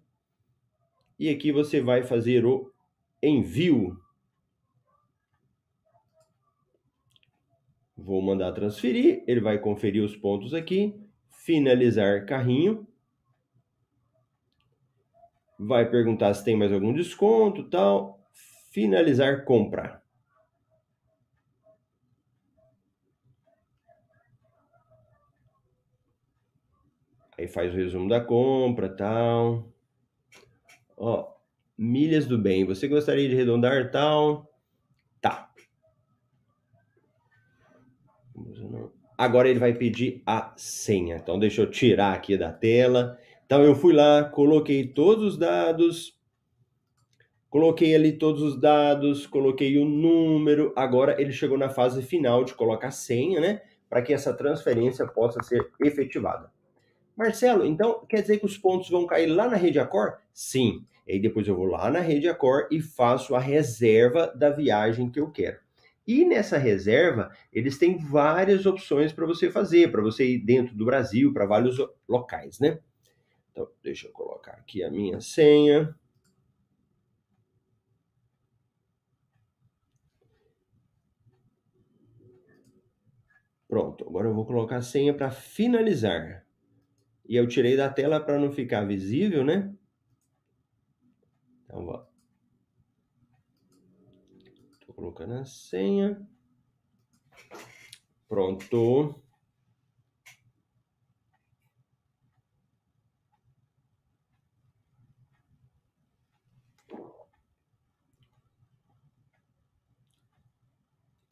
E 1.18 1.28
aqui 1.28 1.52
você 1.52 1.80
vai 1.80 2.02
fazer 2.02 2.46
o 2.46 2.72
envio. 3.22 4.00
Vou 7.96 8.22
mandar 8.22 8.52
transferir, 8.52 9.22
ele 9.26 9.40
vai 9.40 9.58
conferir 9.58 10.02
os 10.02 10.16
pontos 10.16 10.54
aqui, 10.54 10.98
finalizar 11.30 12.26
carrinho. 12.26 12.86
Vai 15.58 15.88
perguntar 15.88 16.34
se 16.34 16.44
tem 16.44 16.56
mais 16.56 16.72
algum 16.72 16.92
desconto, 16.92 17.68
tal. 17.68 18.20
Finalizar 18.72 19.44
compra. 19.44 20.01
Aí 27.42 27.48
faz 27.48 27.74
o 27.74 27.76
resumo 27.76 28.08
da 28.08 28.20
compra, 28.20 28.88
tal. 28.88 29.68
Ó, 30.96 31.26
milhas 31.76 32.24
do 32.24 32.38
bem. 32.38 32.64
Você 32.64 32.86
gostaria 32.86 33.28
de 33.28 33.34
arredondar 33.34 33.90
tal? 33.90 34.48
Tá. 35.20 35.50
Agora 39.18 39.48
ele 39.48 39.58
vai 39.58 39.74
pedir 39.74 40.22
a 40.24 40.54
senha. 40.56 41.16
Então 41.16 41.36
deixa 41.36 41.62
eu 41.62 41.68
tirar 41.68 42.14
aqui 42.14 42.38
da 42.38 42.52
tela. 42.52 43.18
Então 43.44 43.64
eu 43.64 43.74
fui 43.74 43.92
lá, 43.92 44.22
coloquei 44.22 44.86
todos 44.86 45.32
os 45.32 45.36
dados, 45.36 46.16
coloquei 47.50 47.92
ali 47.92 48.12
todos 48.12 48.40
os 48.40 48.60
dados, 48.60 49.26
coloquei 49.26 49.78
o 49.78 49.84
número. 49.84 50.72
Agora 50.76 51.20
ele 51.20 51.32
chegou 51.32 51.58
na 51.58 51.68
fase 51.68 52.02
final 52.02 52.44
de 52.44 52.54
colocar 52.54 52.88
a 52.88 52.92
senha, 52.92 53.40
né? 53.40 53.62
Para 53.90 54.00
que 54.00 54.14
essa 54.14 54.32
transferência 54.32 55.04
possa 55.08 55.42
ser 55.42 55.68
efetivada. 55.80 56.48
Marcelo, 57.16 57.64
então 57.64 58.04
quer 58.06 58.22
dizer 58.22 58.38
que 58.38 58.46
os 58.46 58.56
pontos 58.56 58.88
vão 58.88 59.06
cair 59.06 59.26
lá 59.26 59.48
na 59.48 59.56
rede 59.56 59.78
Accor? 59.78 60.18
Sim. 60.32 60.84
E 61.06 61.12
aí 61.12 61.20
depois 61.20 61.46
eu 61.46 61.56
vou 61.56 61.66
lá 61.66 61.90
na 61.90 62.00
rede 62.00 62.28
Accor 62.28 62.68
e 62.70 62.80
faço 62.80 63.34
a 63.34 63.40
reserva 63.40 64.32
da 64.34 64.50
viagem 64.50 65.10
que 65.10 65.20
eu 65.20 65.30
quero. 65.30 65.58
E 66.06 66.24
nessa 66.24 66.58
reserva, 66.58 67.30
eles 67.52 67.78
têm 67.78 67.96
várias 67.96 68.66
opções 68.66 69.12
para 69.12 69.26
você 69.26 69.50
fazer, 69.50 69.90
para 69.92 70.02
você 70.02 70.26
ir 70.26 70.38
dentro 70.38 70.74
do 70.74 70.84
Brasil, 70.84 71.32
para 71.32 71.46
vários 71.46 71.76
locais, 72.08 72.58
né? 72.58 72.78
Então, 73.52 73.68
deixa 73.82 74.08
eu 74.08 74.12
colocar 74.12 74.52
aqui 74.52 74.82
a 74.82 74.90
minha 74.90 75.20
senha. 75.20 75.94
Pronto, 83.68 84.06
agora 84.08 84.28
eu 84.28 84.34
vou 84.34 84.44
colocar 84.44 84.76
a 84.76 84.82
senha 84.82 85.14
para 85.14 85.30
finalizar. 85.30 86.44
E 87.32 87.36
eu 87.36 87.48
tirei 87.48 87.78
da 87.78 87.88
tela 87.88 88.20
para 88.20 88.38
não 88.38 88.52
ficar 88.52 88.84
visível, 88.84 89.42
né? 89.42 89.74
Então, 91.64 91.82
vou. 91.82 92.06
Tô 94.84 94.92
colocando 94.92 95.32
a 95.32 95.44
senha. 95.46 96.28
Pronto. 98.28 99.18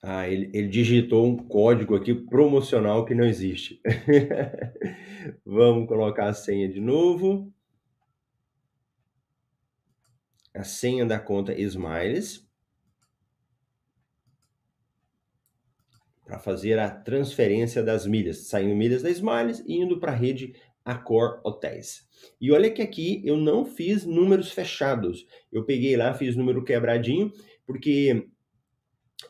Ah, 0.03 0.27
ele, 0.27 0.51
ele 0.55 0.69
digitou 0.69 1.27
um 1.27 1.37
código 1.37 1.95
aqui 1.95 2.15
promocional 2.15 3.05
que 3.05 3.15
não 3.15 3.25
existe. 3.25 3.83
Vamos 5.45 5.87
colocar 5.87 6.29
a 6.29 6.33
senha 6.33 6.67
de 6.69 6.81
novo. 6.81 7.53
A 10.55 10.65
senha 10.65 11.05
da 11.05 11.19
conta 11.19 11.53
Smiles. 11.53 12.49
Para 16.25 16.39
fazer 16.39 16.79
a 16.79 16.89
transferência 16.91 17.83
das 17.83 18.07
milhas, 18.07 18.49
saindo 18.49 18.75
milhas 18.75 19.03
da 19.03 19.11
Smiles 19.11 19.63
e 19.67 19.75
indo 19.75 20.01
para 20.01 20.13
a 20.13 20.15
rede 20.15 20.55
Accor 20.83 21.41
Hotéis. 21.45 22.09
E 22.41 22.51
olha 22.51 22.71
que 22.71 22.81
aqui 22.81 23.21
eu 23.25 23.37
não 23.37 23.67
fiz 23.67 24.07
números 24.07 24.51
fechados. 24.51 25.27
Eu 25.53 25.65
peguei 25.65 25.95
lá, 25.97 26.15
fiz 26.15 26.37
número 26.37 26.65
quebradinho, 26.65 27.31
porque 27.67 28.31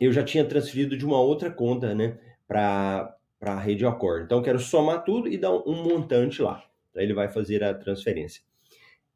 eu 0.01 0.13
já 0.13 0.23
tinha 0.23 0.45
transferido 0.45 0.97
de 0.97 1.05
uma 1.05 1.21
outra 1.21 1.51
conta, 1.51 1.95
né, 1.95 2.19
para 2.49 3.15
a 3.43 3.61
rede 3.61 3.85
Accor. 3.85 4.23
Então, 4.23 4.43
quero 4.43 4.59
somar 4.59 5.05
tudo 5.05 5.29
e 5.29 5.37
dar 5.37 5.53
um 5.53 5.85
montante 5.85 6.41
lá. 6.41 6.65
Então, 6.91 7.03
ele 7.03 7.13
vai 7.13 7.29
fazer 7.29 7.63
a 7.63 7.75
transferência. 7.75 8.43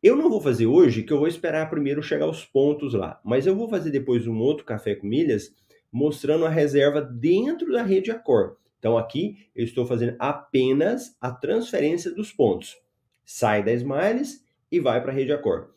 Eu 0.02 0.14
não 0.14 0.28
vou 0.28 0.40
fazer 0.40 0.66
hoje, 0.66 1.02
que 1.02 1.12
eu 1.12 1.18
vou 1.18 1.26
esperar 1.26 1.70
primeiro 1.70 2.02
chegar 2.02 2.28
os 2.28 2.44
pontos 2.44 2.92
lá. 2.92 3.18
Mas 3.24 3.46
eu 3.46 3.56
vou 3.56 3.68
fazer 3.68 3.90
depois 3.90 4.26
um 4.26 4.38
outro 4.38 4.66
café 4.66 4.94
com 4.94 5.06
milhas, 5.06 5.50
mostrando 5.90 6.44
a 6.44 6.50
reserva 6.50 7.00
dentro 7.00 7.72
da 7.72 7.82
rede 7.82 8.10
Accor. 8.10 8.56
Então, 8.78 8.98
aqui 8.98 9.38
eu 9.56 9.64
estou 9.64 9.86
fazendo 9.86 10.14
apenas 10.18 11.16
a 11.18 11.30
transferência 11.30 12.10
dos 12.10 12.30
pontos. 12.30 12.76
Sai 13.24 13.64
da 13.64 13.72
Smiles 13.72 14.44
e 14.70 14.78
vai 14.78 15.00
para 15.00 15.10
a 15.10 15.14
rede 15.14 15.32
Accor. 15.32 15.70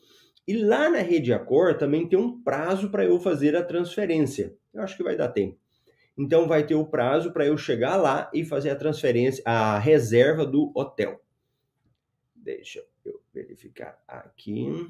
E 0.45 0.57
lá 0.57 0.89
na 0.89 0.99
rede 0.99 1.31
Accor 1.31 1.77
também 1.77 2.07
tem 2.07 2.19
um 2.19 2.41
prazo 2.41 2.89
para 2.89 3.05
eu 3.05 3.17
fazer 3.19 3.55
a 3.55 3.63
transferência. 3.63 4.53
Eu 4.77 4.83
acho 4.83 4.95
que 4.95 5.03
vai 5.03 5.17
dar 5.17 5.29
tempo. 5.29 5.57
Então 6.15 6.47
vai 6.47 6.65
ter 6.65 6.75
o 6.75 6.85
prazo 6.85 7.33
para 7.33 7.45
eu 7.45 7.57
chegar 7.57 7.95
lá 7.95 8.29
e 8.31 8.45
fazer 8.45 8.69
a 8.69 8.75
transferência, 8.75 9.43
a 9.43 9.79
reserva 9.79 10.45
do 10.45 10.71
hotel. 10.75 11.19
Deixa 12.35 12.85
eu 13.03 13.19
verificar 13.33 13.99
aqui. 14.07 14.87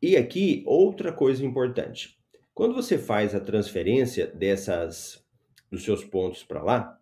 E 0.00 0.16
aqui 0.16 0.62
outra 0.64 1.12
coisa 1.12 1.44
importante. 1.44 2.16
Quando 2.54 2.74
você 2.74 2.96
faz 2.96 3.34
a 3.34 3.40
transferência 3.40 4.28
dessas 4.28 5.24
dos 5.68 5.82
seus 5.82 6.04
pontos 6.04 6.44
para 6.44 6.62
lá, 6.62 7.01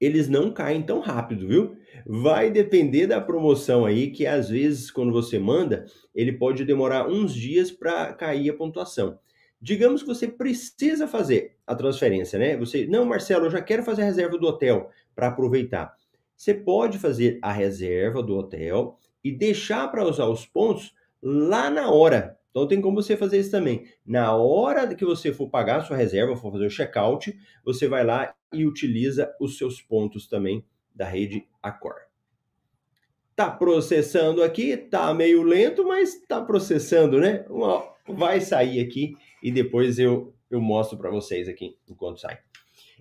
eles 0.00 0.28
não 0.28 0.50
caem 0.50 0.82
tão 0.82 1.00
rápido, 1.00 1.46
viu? 1.46 1.76
Vai 2.06 2.50
depender 2.50 3.06
da 3.06 3.20
promoção 3.20 3.84
aí, 3.84 4.10
que 4.10 4.26
às 4.26 4.48
vezes 4.48 4.90
quando 4.90 5.12
você 5.12 5.38
manda, 5.38 5.84
ele 6.14 6.32
pode 6.32 6.64
demorar 6.64 7.06
uns 7.08 7.34
dias 7.34 7.70
para 7.70 8.12
cair 8.14 8.48
a 8.50 8.56
pontuação. 8.56 9.18
Digamos 9.60 10.00
que 10.00 10.08
você 10.08 10.26
precisa 10.26 11.06
fazer 11.06 11.56
a 11.66 11.74
transferência, 11.74 12.38
né? 12.38 12.56
Você, 12.56 12.86
não, 12.86 13.04
Marcelo, 13.04 13.44
eu 13.44 13.50
já 13.50 13.60
quero 13.60 13.82
fazer 13.82 14.02
a 14.02 14.06
reserva 14.06 14.38
do 14.38 14.46
hotel 14.46 14.88
para 15.14 15.28
aproveitar. 15.28 15.94
Você 16.34 16.54
pode 16.54 16.98
fazer 16.98 17.38
a 17.42 17.52
reserva 17.52 18.22
do 18.22 18.34
hotel 18.34 18.96
e 19.22 19.30
deixar 19.30 19.86
para 19.88 20.06
usar 20.06 20.26
os 20.26 20.46
pontos 20.46 20.94
lá 21.22 21.68
na 21.68 21.90
hora. 21.90 22.39
Então 22.50 22.66
tem 22.66 22.80
como 22.80 23.00
você 23.00 23.16
fazer 23.16 23.38
isso 23.38 23.50
também. 23.50 23.84
Na 24.04 24.34
hora 24.34 24.94
que 24.94 25.04
você 25.04 25.32
for 25.32 25.48
pagar 25.48 25.78
a 25.78 25.82
sua 25.82 25.96
reserva, 25.96 26.36
for 26.36 26.52
fazer 26.52 26.66
o 26.66 26.70
check-out, 26.70 27.32
você 27.64 27.86
vai 27.86 28.04
lá 28.04 28.34
e 28.52 28.66
utiliza 28.66 29.32
os 29.40 29.56
seus 29.56 29.80
pontos 29.80 30.26
também 30.26 30.64
da 30.94 31.06
rede 31.06 31.46
Accor. 31.62 31.94
Tá 33.36 33.50
processando 33.50 34.42
aqui, 34.42 34.76
tá 34.76 35.14
meio 35.14 35.42
lento, 35.42 35.86
mas 35.86 36.20
tá 36.26 36.40
processando, 36.42 37.18
né? 37.18 37.44
Vai 38.06 38.40
sair 38.40 38.80
aqui 38.80 39.14
e 39.42 39.50
depois 39.50 39.98
eu, 39.98 40.34
eu 40.50 40.60
mostro 40.60 40.98
para 40.98 41.10
vocês 41.10 41.48
aqui 41.48 41.76
enquanto 41.88 42.20
sai. 42.20 42.38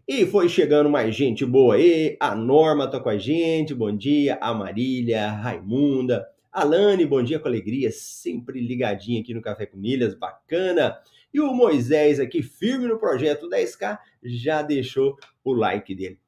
E 0.07 0.25
foi 0.25 0.49
chegando 0.49 0.89
mais 0.89 1.15
gente 1.15 1.45
boa 1.45 1.75
aí. 1.75 2.17
A 2.19 2.33
Norma 2.33 2.89
tá 2.89 2.99
com 2.99 3.09
a 3.09 3.17
gente. 3.17 3.75
Bom 3.75 3.95
dia. 3.95 4.39
A 4.41 4.53
Marília, 4.53 5.27
a 5.27 5.31
Raimunda, 5.31 6.25
Alane, 6.59 7.05
bom 7.05 7.23
dia 7.23 7.39
com 7.39 7.47
alegria, 7.47 7.89
sempre 7.89 8.59
ligadinho 8.59 9.21
aqui 9.21 9.33
no 9.33 9.41
Café 9.41 9.65
com 9.65 9.77
Milhas, 9.77 10.13
bacana. 10.13 10.99
E 11.33 11.39
o 11.39 11.53
Moisés 11.53 12.19
aqui, 12.19 12.43
firme 12.43 12.85
no 12.85 12.99
projeto 12.99 13.49
10K, 13.49 13.97
já 14.21 14.61
deixou 14.61 15.15
o 15.41 15.53
like 15.53 15.95
dele. 15.95 16.19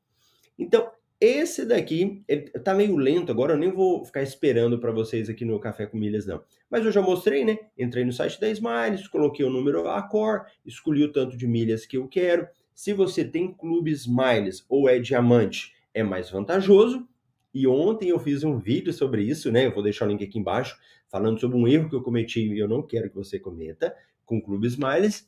Então, 0.58 0.90
esse 1.20 1.66
daqui, 1.66 2.24
ele 2.30 2.44
tá 2.44 2.74
meio 2.74 2.96
lento 2.96 3.30
agora, 3.30 3.56
eu 3.56 3.58
nem 3.58 3.74
vou 3.74 4.06
ficar 4.06 4.24
esperando 4.24 4.80
para 4.80 4.94
vocês 4.94 5.30
aqui 5.30 5.44
no 5.44 5.60
Café 5.60 5.86
com 5.86 5.98
Milhas, 5.98 6.26
não. 6.26 6.42
Mas 6.70 6.86
eu 6.86 6.94
já 6.94 7.02
mostrei, 7.02 7.44
né? 7.44 7.60
Entrei 7.78 8.06
no 8.06 8.14
site 8.14 8.40
da 8.40 8.50
Smiles, 8.50 9.10
coloquei 9.10 9.46
o 9.46 9.50
número 9.50 9.86
Accor, 9.90 10.46
escolhi 10.66 11.04
o 11.04 11.12
tanto 11.12 11.36
de 11.36 11.46
milhas 11.46 11.86
que 11.86 11.98
eu 11.98 12.08
quero. 12.08 12.48
Se 12.74 12.94
você 12.94 13.26
tem 13.26 13.52
clube 13.52 13.92
Smiles 13.92 14.66
ou 14.70 14.88
é 14.88 14.98
diamante, 14.98 15.74
é 15.94 16.02
mais 16.04 16.30
vantajoso. 16.30 17.06
E 17.54 17.68
ontem 17.68 18.10
eu 18.10 18.20
fiz 18.20 18.44
um 18.44 18.58
vídeo 18.58 18.94
sobre 18.94 19.24
isso, 19.24 19.52
né? 19.52 19.66
Eu 19.66 19.74
vou 19.74 19.84
deixar 19.84 20.06
o 20.06 20.08
link 20.08 20.24
aqui 20.24 20.40
embaixo, 20.40 20.78
falando 21.10 21.40
sobre 21.40 21.58
um 21.58 21.68
erro 21.68 21.90
que 21.90 21.96
eu 21.96 22.02
cometi 22.02 22.42
e 22.42 22.60
eu 22.60 22.68
não 22.68 22.82
quero 22.82 23.10
que 23.10 23.16
você 23.16 23.40
cometa 23.40 23.96
com 24.26 24.38
o 24.38 24.42
Clube 24.42 24.68
Smiles. 24.68 25.28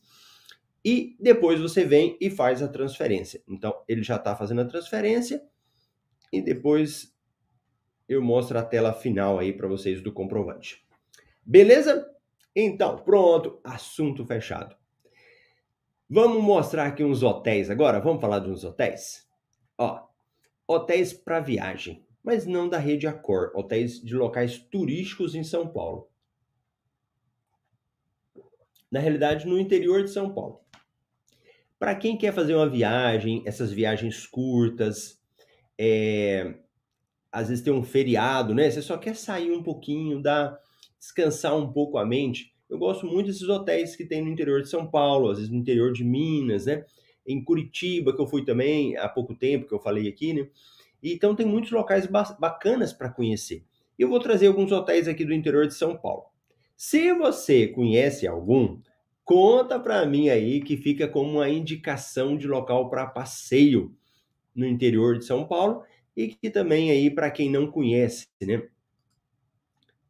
E 0.86 1.16
depois 1.20 1.60
você 1.60 1.86
vem 1.86 2.18
e 2.20 2.30
faz 2.30 2.62
a 2.62 2.68
transferência. 2.68 3.42
Então, 3.48 3.74
ele 3.88 4.04
já 4.04 4.16
está 4.16 4.36
fazendo 4.36 4.62
a 4.62 4.66
transferência 4.66 5.42
e 6.32 6.42
depois 6.42 7.14
eu 8.08 8.22
mostro 8.22 8.58
a 8.58 8.64
tela 8.64 8.94
final 8.94 9.40
aí 9.40 9.54
para 9.54 9.68
vocês 9.68 10.02
do 10.02 10.12
comprovante. 10.12 10.86
Beleza? 11.46 12.10
Então, 12.56 12.98
pronto, 12.98 13.60
assunto 13.64 14.26
fechado. 14.26 14.76
Vamos 16.10 16.44
mostrar 16.44 16.86
aqui 16.86 17.04
uns 17.04 17.24
hotéis 17.24 17.70
agora? 17.70 18.00
Vamos 18.00 18.22
falar 18.22 18.40
de 18.40 18.50
uns 18.50 18.64
hotéis? 18.64 19.28
Ó, 19.78 20.08
hotéis 20.68 21.14
para 21.14 21.40
viagem, 21.40 22.06
mas 22.24 22.46
não 22.46 22.70
da 22.70 22.78
rede 22.78 23.06
Accor, 23.06 23.52
hotéis 23.54 24.02
de 24.02 24.16
locais 24.16 24.58
turísticos 24.58 25.36
em 25.36 25.44
São 25.44 25.68
Paulo. 25.68 26.08
Na 28.90 29.00
realidade, 29.00 29.46
no 29.46 29.60
interior 29.60 30.04
de 30.04 30.10
São 30.10 30.34
Paulo. 30.34 30.62
Para 31.78 31.96
quem 31.96 32.18
quer 32.18 32.34
fazer 32.34 32.56
uma 32.56 32.70
viagem, 32.70 33.44
essas 33.46 33.72
viagens 33.72 34.26
curtas, 34.26 35.20
é, 35.78 36.56
às 37.30 37.50
vezes 37.50 37.64
tem 37.64 37.74
um 37.74 37.84
feriado, 37.84 38.54
né? 38.54 38.72
Você 38.72 38.82
só 38.82 38.98
quer 38.98 39.16
sair 39.16 39.52
um 39.52 39.62
pouquinho, 39.62 40.22
dar, 40.22 40.58
descansar 40.98 41.58
um 41.58 41.74
pouco 41.74 41.98
a 41.98 42.06
mente. 42.06 42.54
Eu 42.70 42.78
gosto 42.78 43.06
muito 43.06 43.28
desses 43.28 43.50
hotéis 43.50 43.96
que 43.96 44.06
tem 44.06 44.22
no 44.22 44.30
interior 44.30 44.62
de 44.62 44.70
São 44.70 44.90
Paulo, 44.90 45.30
às 45.30 45.38
vezes 45.38 45.52
no 45.52 45.58
interior 45.58 45.92
de 45.92 46.04
Minas, 46.04 46.68
né? 46.68 46.86
Em 47.28 47.44
Curitiba, 47.44 48.16
que 48.16 48.22
eu 48.22 48.28
fui 48.28 48.46
também 48.46 48.96
há 48.98 49.10
pouco 49.10 49.36
tempo, 49.36 49.68
que 49.68 49.74
eu 49.74 49.80
falei 49.80 50.08
aqui, 50.08 50.34
né? 50.34 50.48
Então 51.12 51.36
tem 51.36 51.46
muitos 51.46 51.72
locais 51.72 52.08
bacanas 52.08 52.94
para 52.94 53.10
conhecer. 53.10 53.66
Eu 54.00 54.08
vou 54.08 54.20
trazer 54.20 54.48
alguns 54.48 54.72
hotéis 54.72 55.08
aqui 55.08 55.26
do 55.26 55.34
interior 55.34 55.68
de 55.68 55.74
São 55.74 55.98
Paulo. 55.98 56.26
Se 56.76 57.14
você 57.14 57.68
conhece 57.68 58.26
algum, 58.26 58.80
conta 59.24 59.80
para 59.80 60.06
mim 60.06 60.30
aí 60.30 60.62
que 60.62 60.78
fica 60.78 61.08
como 61.08 61.34
uma 61.34 61.50
indicação 61.50 62.38
de 62.38 62.48
local 62.48 62.90
para 62.90 63.06
passeio 63.06 63.96
no 64.56 64.66
interior 64.66 65.18
de 65.18 65.26
São 65.26 65.46
Paulo 65.46 65.84
e 66.16 66.28
que 66.28 66.50
também 66.50 66.92
aí 66.92 67.10
para 67.10 67.30
quem 67.30 67.50
não 67.50 67.70
conhece, 67.70 68.28
né? 68.42 68.68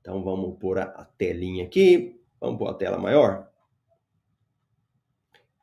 Então 0.02 0.24
vamos 0.24 0.58
pôr 0.60 0.80
a, 0.80 1.08
telinha 1.18 1.64
aqui, 1.64 2.20
vamos 2.40 2.58
pôr 2.58 2.68
a 2.68 2.74
tela 2.74 2.98
maior. 2.98 3.50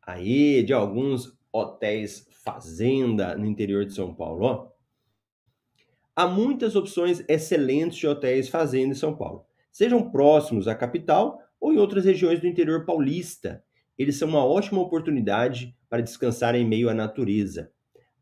Aí, 0.01 0.63
de 0.63 0.73
alguns 0.73 1.39
hotéis 1.53 2.27
fazenda 2.31 3.37
no 3.37 3.45
interior 3.45 3.85
de 3.85 3.93
São 3.93 4.15
Paulo, 4.15 4.45
ó. 4.45 4.70
Há 6.15 6.27
muitas 6.27 6.77
opções 6.77 7.25
excelentes 7.29 7.99
de 7.99 8.07
hotéis 8.07 8.49
fazenda 8.49 8.93
em 8.93 8.97
São 8.97 9.17
Paulo, 9.17 9.47
sejam 9.71 10.11
próximos 10.11 10.67
à 10.67 10.75
capital 10.75 11.41
ou 11.61 11.73
em 11.73 11.79
outras 11.79 12.05
regiões 12.05 12.41
do 12.41 12.47
interior 12.47 12.85
paulista. 12.85 13.63
Eles 13.97 14.17
são 14.17 14.29
uma 14.29 14.45
ótima 14.45 14.81
oportunidade 14.81 15.77
para 15.89 16.03
descansar 16.03 16.55
em 16.55 16.67
meio 16.67 16.89
à 16.89 16.95
natureza. 16.95 17.71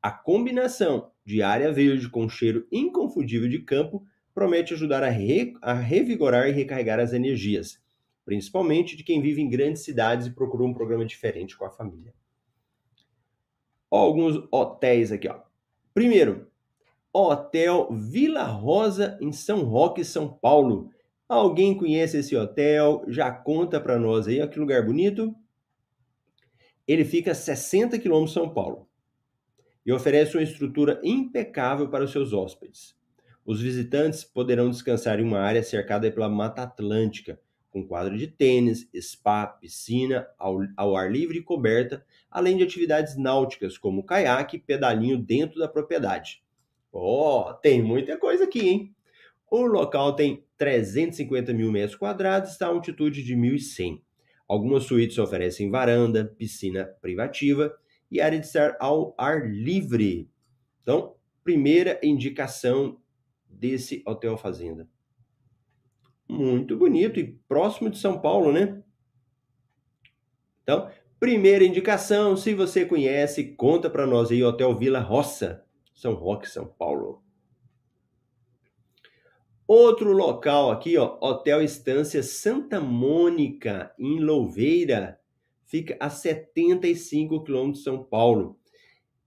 A 0.02 0.11
combinação 0.11 1.11
de 1.25 1.42
área 1.42 1.73
verde 1.73 2.09
com 2.09 2.28
cheiro 2.28 2.66
inconfundível 2.71 3.49
de 3.49 3.61
campo 3.61 4.04
promete 4.35 4.75
ajudar 4.75 5.02
a, 5.02 5.09
re, 5.09 5.54
a 5.61 5.73
revigorar 5.73 6.49
e 6.49 6.52
recarregar 6.52 7.00
as 7.00 7.12
energias, 7.12 7.83
principalmente 8.25 8.97
de 8.97 9.02
quem 9.02 9.21
vive 9.21 9.40
em 9.40 9.49
grandes 9.49 9.83
cidades 9.83 10.26
e 10.26 10.30
procura 10.30 10.64
um 10.64 10.75
programa 10.75 11.04
diferente 11.04 11.57
com 11.57 11.64
a 11.64 11.71
família. 11.71 12.14
Ó, 13.90 13.99
alguns 13.99 14.47
hotéis 14.52 15.11
aqui, 15.11 15.28
ó. 15.28 15.40
Primeiro, 15.92 16.47
Hotel 17.19 17.89
Vila 17.91 18.45
Rosa 18.45 19.19
em 19.21 19.33
São 19.33 19.64
Roque, 19.64 20.05
São 20.05 20.29
Paulo. 20.29 20.90
Alguém 21.29 21.77
conhece 21.77 22.19
esse 22.19 22.37
hotel? 22.37 23.05
Já 23.09 23.31
conta 23.31 23.81
para 23.81 23.99
nós 23.99 24.29
aí, 24.29 24.40
ó, 24.40 24.47
que 24.47 24.59
lugar 24.59 24.85
bonito. 24.85 25.35
Ele 26.87 27.05
fica 27.05 27.33
a 27.33 27.35
60 27.35 27.99
quilômetros 27.99 28.31
de 28.31 28.40
São 28.40 28.49
Paulo 28.49 28.88
e 29.85 29.92
oferece 29.92 30.37
uma 30.37 30.42
estrutura 30.42 31.01
impecável 31.03 31.88
para 31.88 32.05
os 32.05 32.12
seus 32.12 32.33
hóspedes. 32.33 32.97
Os 33.45 33.61
visitantes 33.61 34.23
poderão 34.23 34.71
descansar 34.71 35.19
em 35.19 35.25
uma 35.25 35.40
área 35.40 35.62
cercada 35.62 36.11
pela 36.12 36.29
Mata 36.29 36.62
Atlântica, 36.62 37.40
com 37.71 37.87
quadro 37.87 38.16
de 38.16 38.27
tênis, 38.27 38.88
spa, 39.01 39.47
piscina 39.47 40.27
ao, 40.38 40.59
ao 40.77 40.97
ar 40.97 41.11
livre 41.11 41.38
e 41.38 41.42
coberta, 41.42 42.05
além 42.31 42.57
de 42.57 42.62
atividades 42.62 43.16
náuticas 43.16 43.79
como 43.79 44.03
caiaque 44.03 44.57
e 44.57 44.61
pedalinho 44.61 45.19
dentro 45.19 45.59
da 45.59 45.69
propriedade. 45.69 46.42
Ó, 47.01 47.51
oh, 47.51 47.55
tem 47.55 47.83
muita 47.83 48.17
coisa 48.17 48.45
aqui, 48.45 48.69
hein? 48.69 48.95
O 49.51 49.65
local 49.67 50.15
tem 50.15 50.45
350 50.59 51.55
mil 51.55 51.71
metros 51.71 51.97
quadrados, 51.97 52.51
está 52.51 52.67
a 52.67 52.71
altitude 52.71 53.23
de 53.23 53.37
1.100. 53.37 54.03
Algumas 54.49 54.85
suítes 54.85 55.19
oferecem 55.19 55.71
varanda, 55.71 56.35
piscina 56.37 56.85
privativa 57.01 57.75
e 58.11 58.21
área 58.21 58.39
de 58.39 58.47
estar 58.47 58.77
ao 58.81 59.15
ar 59.17 59.49
livre. 59.49 60.29
Então, 60.83 61.15
primeira 61.45 62.01
indicação 62.03 63.01
desse 63.49 64.03
hotel 64.07 64.37
fazenda. 64.37 64.89
Muito 66.29 66.77
bonito 66.77 67.21
e 67.21 67.39
próximo 67.49 67.89
de 67.89 67.99
São 67.99 68.21
Paulo, 68.21 68.53
né? 68.53 68.83
Então, 70.63 70.91
primeira 71.19 71.65
indicação, 71.65 72.37
se 72.37 72.53
você 72.55 72.85
conhece, 72.85 73.55
conta 73.55 73.89
para 73.89 74.07
nós 74.07 74.31
aí, 74.31 74.43
Hotel 74.43 74.77
Vila 74.77 75.01
Roça, 75.01 75.65
São 75.99 76.15
Roque, 76.15 76.49
São 76.49 76.65
Paulo. 76.65 77.25
Outro 79.67 80.13
local 80.13 80.71
aqui, 80.71 80.97
ó, 80.97 81.19
Hotel 81.21 81.61
Estância 81.61 82.23
Santa 82.23 82.81
Mônica, 82.81 83.93
em 83.99 84.21
Louveira, 84.21 85.19
fica 85.67 85.97
a 85.99 86.09
75 86.09 87.43
quilômetros 87.43 87.79
de 87.79 87.85
São 87.85 88.01
Paulo. 88.01 88.61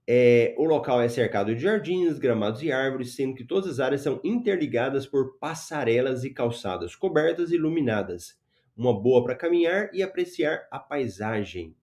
É, 0.08 0.54
o 0.56 0.64
local 0.64 1.02
é 1.02 1.10
cercado 1.10 1.54
de 1.54 1.60
jardins, 1.60 2.18
gramados 2.18 2.62
e 2.62 2.72
árvores, 2.72 3.14
sendo 3.14 3.34
que 3.34 3.44
todas 3.44 3.68
as 3.72 3.78
áreas 3.78 4.00
são 4.00 4.18
interligadas 4.24 5.06
por 5.06 5.38
passarelas 5.38 6.24
e 6.24 6.30
calçadas 6.30 6.96
cobertas 6.96 7.52
e 7.52 7.56
iluminadas. 7.56 8.40
Uma 8.74 8.98
boa 8.98 9.22
para 9.22 9.36
caminhar 9.36 9.94
e 9.94 10.02
apreciar 10.02 10.66
a 10.70 10.78
paisagem. 10.78 11.76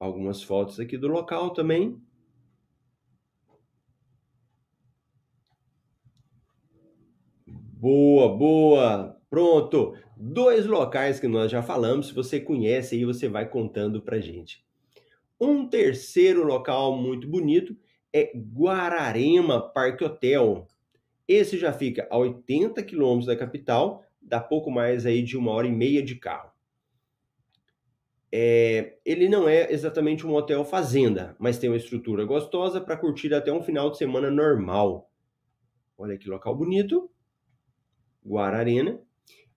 Algumas 0.00 0.42
fotos 0.42 0.80
aqui 0.80 0.98
do 0.98 1.06
local 1.06 1.50
também. 1.50 2.02
Boa, 7.80 8.36
boa. 8.36 9.16
Pronto. 9.30 9.94
Dois 10.16 10.66
locais 10.66 11.20
que 11.20 11.28
nós 11.28 11.48
já 11.48 11.62
falamos, 11.62 12.08
se 12.08 12.12
você 12.12 12.40
conhece 12.40 12.96
aí, 12.96 13.04
você 13.04 13.28
vai 13.28 13.48
contando 13.48 14.02
pra 14.02 14.18
gente. 14.18 14.66
Um 15.40 15.64
terceiro 15.64 16.42
local 16.42 16.96
muito 16.96 17.28
bonito 17.28 17.76
é 18.12 18.32
Guararema 18.36 19.60
Parque 19.60 20.04
Hotel. 20.04 20.66
Esse 21.28 21.56
já 21.56 21.72
fica 21.72 22.08
a 22.10 22.18
80 22.18 22.82
quilômetros 22.82 23.26
da 23.26 23.36
capital, 23.36 24.02
dá 24.20 24.40
pouco 24.40 24.72
mais 24.72 25.06
aí 25.06 25.22
de 25.22 25.36
uma 25.36 25.52
hora 25.52 25.68
e 25.68 25.72
meia 25.72 26.02
de 26.02 26.16
carro. 26.16 26.50
É, 28.32 28.98
ele 29.04 29.28
não 29.28 29.48
é 29.48 29.72
exatamente 29.72 30.26
um 30.26 30.34
hotel 30.34 30.64
fazenda, 30.64 31.36
mas 31.38 31.58
tem 31.58 31.70
uma 31.70 31.76
estrutura 31.76 32.24
gostosa 32.24 32.80
para 32.80 32.96
curtir 32.96 33.32
até 33.32 33.52
um 33.52 33.62
final 33.62 33.88
de 33.88 33.98
semana 33.98 34.32
normal. 34.32 35.08
Olha 35.96 36.18
que 36.18 36.28
local 36.28 36.56
bonito. 36.56 37.08
Guararena. 38.28 39.00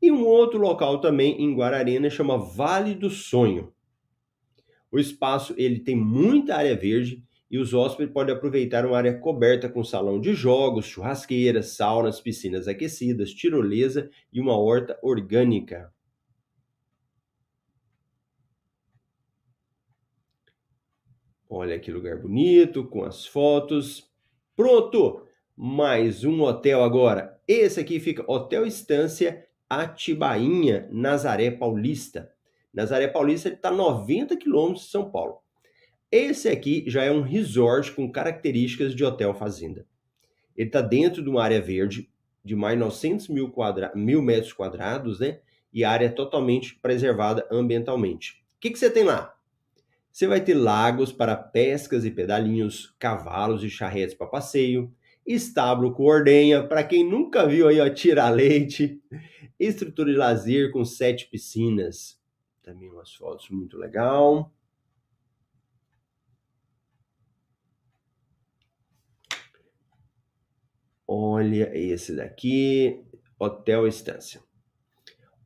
E 0.02 0.12
um 0.12 0.26
outro 0.26 0.60
local 0.60 1.00
também 1.00 1.42
em 1.42 1.54
Guararena 1.54 2.10
chama 2.10 2.38
Vale 2.38 2.96
do 2.96 3.10
Sonho. 3.10 3.74
O 4.92 4.98
espaço 4.98 5.54
ele 5.58 5.80
tem 5.80 5.96
muita 5.96 6.56
área 6.56 6.76
verde 6.76 7.24
e 7.50 7.58
os 7.58 7.74
hóspedes 7.74 8.14
podem 8.14 8.34
aproveitar 8.34 8.86
uma 8.86 8.98
área 8.98 9.18
coberta 9.20 9.70
com 9.70 9.84
salão 9.84 10.20
de 10.20 10.34
jogos, 10.34 10.86
churrasqueiras, 10.86 11.76
saunas, 11.76 12.22
piscinas 12.22 12.68
aquecidas, 12.68 13.32
tirolesa 13.32 14.10
e 14.32 14.40
uma 14.40 14.58
horta 14.58 14.98
orgânica. 15.04 15.94
Olha 21.50 21.78
que 21.78 21.92
lugar 21.92 22.18
bonito, 22.18 22.86
com 22.86 23.04
as 23.04 23.26
fotos. 23.26 24.10
Pronto! 24.56 25.28
Mais 25.56 26.24
um 26.24 26.42
hotel 26.42 26.82
agora. 26.82 27.41
Esse 27.54 27.82
aqui 27.82 28.00
fica 28.00 28.24
Hotel 28.32 28.66
Estância 28.66 29.46
Atibainha, 29.70 30.88
Nazaré 30.90 31.52
Paulista. 31.52 32.32
Nazaré 32.74 33.10
Paulista 33.10 33.50
está 33.50 33.70
90 33.70 34.38
quilômetros 34.38 34.86
de 34.86 34.92
São 34.92 35.12
Paulo. 35.12 35.40
Esse 36.10 36.48
aqui 36.48 36.86
já 36.88 37.04
é 37.04 37.12
um 37.12 37.20
resort 37.20 37.92
com 37.92 38.10
características 38.10 38.96
de 38.96 39.04
hotel 39.04 39.34
fazenda. 39.34 39.86
Ele 40.56 40.70
está 40.70 40.80
dentro 40.80 41.22
de 41.22 41.28
uma 41.28 41.44
área 41.44 41.62
verde 41.62 42.10
de 42.42 42.56
mais 42.56 42.80
900 42.80 43.28
mil, 43.28 43.52
quadra... 43.52 43.92
mil 43.94 44.22
metros 44.22 44.54
quadrados, 44.54 45.20
né? 45.20 45.42
E 45.74 45.84
área 45.84 46.10
totalmente 46.10 46.76
preservada 46.76 47.46
ambientalmente. 47.52 48.46
O 48.56 48.62
que, 48.62 48.70
que 48.70 48.80
você 48.80 48.90
tem 48.90 49.04
lá? 49.04 49.36
Você 50.10 50.26
vai 50.26 50.40
ter 50.40 50.54
lagos 50.54 51.12
para 51.12 51.36
pescas 51.36 52.06
e 52.06 52.12
pedalinhos, 52.12 52.96
cavalos 52.98 53.62
e 53.62 53.70
charretes 53.70 54.16
para 54.16 54.28
passeio, 54.28 54.90
estábulo 55.26 55.94
com 55.94 56.04
ordenha, 56.04 56.64
para 56.68 56.84
quem 56.84 57.08
nunca 57.08 57.48
viu 57.48 57.68
aí, 57.68 57.80
ó, 57.80 57.90
tirar 57.90 58.30
leite, 58.30 59.02
estrutura 59.60 60.12
de 60.12 60.18
lazer 60.18 60.72
com 60.72 60.84
sete 60.84 61.28
piscinas. 61.30 62.20
Também 62.62 62.90
umas 62.90 63.14
fotos 63.14 63.50
muito 63.50 63.78
legal. 63.78 64.54
Olha 71.08 71.76
esse 71.78 72.16
daqui, 72.16 73.04
Hotel 73.38 73.88
Estância. 73.88 74.42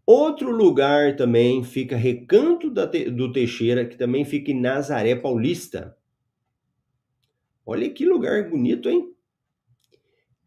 Outro 0.06 0.52
lugar 0.52 1.16
também 1.16 1.64
fica 1.64 1.96
Recanto 1.96 2.70
do 2.70 3.32
Teixeira, 3.32 3.84
que 3.84 3.98
também 3.98 4.24
fica 4.24 4.52
em 4.52 4.62
Nazaré 4.62 5.16
Paulista. 5.16 5.98
Olha 7.66 7.90
que 7.90 8.06
lugar 8.06 8.48
bonito, 8.48 8.88
hein? 8.88 9.15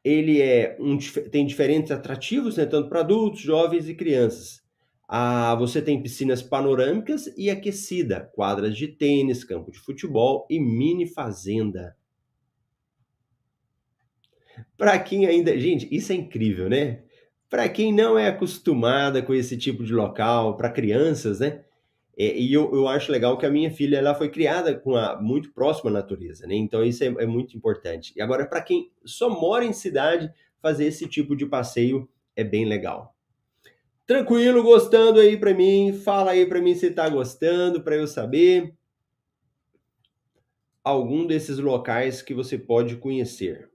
Ele 0.08 0.40
é 0.40 0.74
um, 0.80 0.96
tem 1.30 1.44
diferentes 1.44 1.90
atrativos, 1.90 2.56
né, 2.56 2.64
tanto 2.64 2.88
para 2.88 3.00
adultos, 3.00 3.40
jovens 3.40 3.88
e 3.88 3.94
crianças. 3.94 4.62
Ah, 5.06 5.54
você 5.54 5.82
tem 5.82 6.02
piscinas 6.02 6.42
panorâmicas 6.42 7.26
e 7.36 7.50
aquecida, 7.50 8.30
quadras 8.34 8.74
de 8.74 8.88
tênis, 8.88 9.44
campo 9.44 9.70
de 9.70 9.78
futebol 9.78 10.46
e 10.48 10.58
mini 10.58 11.06
fazenda. 11.06 11.94
Para 14.78 14.98
quem 14.98 15.26
ainda, 15.26 15.58
gente, 15.58 15.86
isso 15.94 16.10
é 16.12 16.14
incrível, 16.14 16.70
né? 16.70 17.02
Para 17.50 17.68
quem 17.68 17.92
não 17.92 18.18
é 18.18 18.28
acostumada 18.28 19.22
com 19.22 19.34
esse 19.34 19.58
tipo 19.58 19.84
de 19.84 19.92
local, 19.92 20.56
para 20.56 20.70
crianças, 20.70 21.40
né? 21.40 21.64
É, 22.18 22.36
e 22.36 22.52
eu, 22.52 22.74
eu 22.74 22.88
acho 22.88 23.12
legal 23.12 23.38
que 23.38 23.46
a 23.46 23.50
minha 23.50 23.70
filha 23.70 23.98
ela 23.98 24.12
foi 24.12 24.28
criada 24.28 24.74
com 24.74 24.96
a, 24.96 25.20
muito 25.20 25.52
próxima 25.52 25.88
à 25.88 25.92
natureza, 25.92 26.46
né? 26.48 26.56
Então 26.56 26.84
isso 26.84 27.04
é, 27.04 27.06
é 27.06 27.26
muito 27.26 27.56
importante. 27.56 28.12
E 28.16 28.20
agora, 28.20 28.44
para 28.44 28.60
quem 28.60 28.90
só 29.04 29.30
mora 29.30 29.64
em 29.64 29.72
cidade, 29.72 30.28
fazer 30.60 30.86
esse 30.86 31.06
tipo 31.06 31.36
de 31.36 31.46
passeio 31.46 32.08
é 32.34 32.42
bem 32.42 32.64
legal. 32.64 33.14
Tranquilo, 34.04 34.62
gostando 34.64 35.20
aí 35.20 35.36
para 35.36 35.54
mim? 35.54 35.92
Fala 35.92 36.32
aí 36.32 36.44
para 36.44 36.60
mim 36.60 36.74
se 36.74 36.90
tá 36.90 37.08
gostando, 37.08 37.82
para 37.82 37.94
eu 37.94 38.06
saber 38.06 38.74
algum 40.82 41.26
desses 41.26 41.58
locais 41.58 42.22
que 42.22 42.34
você 42.34 42.58
pode 42.58 42.96
conhecer. 42.96 43.70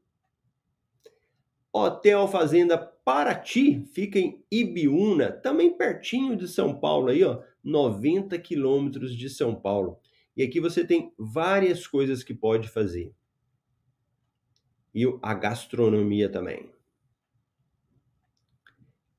Hotel 1.73 2.27
Fazenda 2.27 2.77
Paraty 2.77 3.83
fica 3.93 4.19
em 4.19 4.45
Ibiúna, 4.51 5.31
também 5.31 5.75
pertinho 5.75 6.35
de 6.35 6.47
São 6.47 6.79
Paulo, 6.79 7.09
aí, 7.09 7.23
ó, 7.23 7.41
90 7.63 8.37
quilômetros 8.37 9.15
de 9.15 9.27
São 9.27 9.55
Paulo. 9.55 9.99
E 10.37 10.43
aqui 10.43 10.59
você 10.59 10.85
tem 10.85 11.11
várias 11.17 11.87
coisas 11.87 12.23
que 12.23 12.33
pode 12.33 12.69
fazer. 12.69 13.11
E 14.93 15.03
a 15.23 15.33
gastronomia 15.33 16.29
também. 16.29 16.71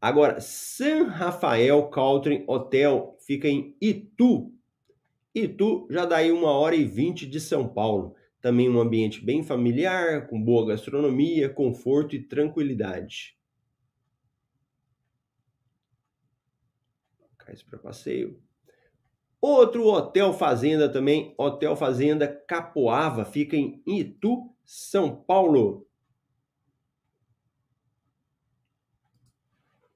Agora, 0.01 0.41
San 0.41 1.09
Rafael 1.09 1.89
Caltrin 1.89 2.45
Hotel 2.47 3.17
fica 3.27 3.49
em 3.49 3.77
Itu. 3.81 4.53
Itu 5.35 5.89
já 5.91 6.05
dá 6.05 6.19
aí 6.19 6.31
uma 6.31 6.53
hora 6.53 6.77
e 6.77 6.85
vinte 6.85 7.27
de 7.27 7.41
São 7.41 7.67
Paulo. 7.67 8.15
Também 8.45 8.69
um 8.69 8.79
ambiente 8.79 9.25
bem 9.25 9.43
familiar, 9.43 10.27
com 10.27 10.39
boa 10.39 10.67
gastronomia, 10.67 11.49
conforto 11.49 12.15
e 12.15 12.23
tranquilidade. 12.23 13.39
Locais 17.19 17.63
para 17.63 17.79
passeio. 17.79 18.39
Outro 19.41 19.87
hotel 19.87 20.35
fazenda 20.35 20.91
também, 20.91 21.35
Hotel 21.39 21.75
Fazenda 21.75 22.29
Capoava, 22.29 23.25
fica 23.25 23.57
em 23.57 23.83
Itu, 23.87 24.55
São 24.63 25.17
Paulo. 25.17 25.89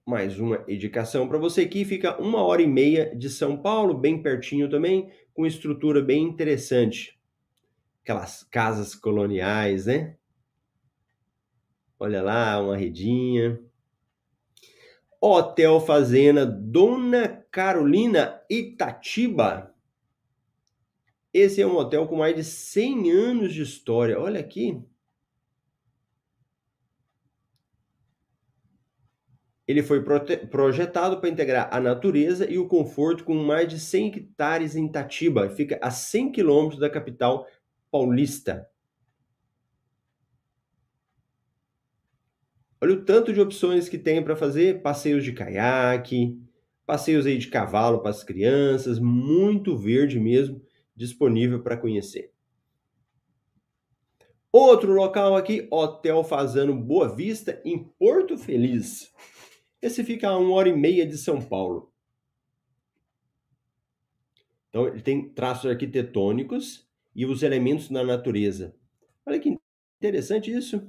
Mais 0.07 0.41
uma 0.41 0.65
indicação 0.67 1.29
para 1.29 1.37
você 1.37 1.61
aqui, 1.61 1.85
fica 1.85 2.19
uma 2.19 2.43
hora 2.43 2.63
e 2.63 2.67
meia 2.67 3.15
de 3.15 3.29
São 3.29 3.61
Paulo, 3.61 3.93
bem 3.93 4.23
pertinho 4.23 4.71
também, 4.71 5.13
com 5.35 5.45
estrutura 5.45 6.01
bem 6.01 6.23
interessante 6.25 7.18
aquelas 8.09 8.43
casas 8.45 8.95
coloniais, 8.95 9.85
né? 9.85 10.17
Olha 12.01 12.23
lá, 12.23 12.59
uma 12.59 12.75
redinha. 12.75 13.61
Hotel 15.21 15.79
Fazenda 15.79 16.47
Dona 16.47 17.45
Carolina 17.51 18.41
Itatiba. 18.49 19.75
Esse 21.35 21.61
é 21.61 21.67
um 21.67 21.77
hotel 21.77 22.09
com 22.09 22.17
mais 22.17 22.35
de 22.35 22.45
100 22.45 23.11
anos 23.11 23.53
de 23.53 23.61
história. 23.61 24.19
Olha 24.19 24.41
aqui. 24.41 24.83
Ele 29.67 29.83
foi 29.83 30.03
projetado 30.51 31.21
para 31.21 31.29
integrar 31.29 31.69
a 31.71 31.79
natureza 31.79 32.51
e 32.51 32.57
o 32.57 32.67
conforto 32.67 33.23
com 33.23 33.35
mais 33.35 33.69
de 33.69 33.79
100 33.79 34.07
hectares 34.07 34.75
em 34.75 34.87
Itatiba. 34.87 35.51
Fica 35.51 35.79
a 35.83 35.91
100 35.91 36.33
quilômetros 36.33 36.81
da 36.81 36.89
capital 36.89 37.47
Paulista. 37.91 38.69
Olha 42.81 42.95
o 42.95 43.05
tanto 43.05 43.33
de 43.33 43.41
opções 43.41 43.89
que 43.89 43.99
tem 43.99 44.23
para 44.23 44.37
fazer 44.37 44.83
passeios 44.83 45.25
de 45.25 45.33
caiaque, 45.33 46.41
passeios 46.87 47.27
aí 47.27 47.37
de 47.37 47.49
cavalo 47.49 48.01
para 48.01 48.11
as 48.11 48.23
crianças, 48.23 48.99
muito 48.99 49.77
verde 49.77 50.21
mesmo, 50.21 50.63
disponível 50.95 51.63
para 51.63 51.77
conhecer. 51.77 52.33
Outro 54.51 54.95
local 54.95 55.37
aqui, 55.37 55.69
Hotel 55.71 56.25
Fazano 56.25 56.75
Boa 56.75 57.15
Vista, 57.15 57.61
em 57.65 57.79
Porto 57.79 58.39
Feliz. 58.39 59.13
Esse 59.83 60.03
fica 60.03 60.29
a 60.29 60.39
uma 60.39 60.55
hora 60.55 60.69
e 60.69 60.73
meia 60.73 61.07
de 61.07 61.19
São 61.19 61.43
Paulo. 61.43 61.93
Então, 64.69 64.87
ele 64.87 65.03
tem 65.03 65.29
traços 65.29 65.71
arquitetônicos 65.71 66.88
e 67.19 67.27
os 67.27 67.43
elementos 67.43 67.91
na 67.91 68.05
natureza. 68.05 68.73
Olha 69.27 69.41
que 69.41 69.59
interessante 69.99 70.53
isso. 70.53 70.81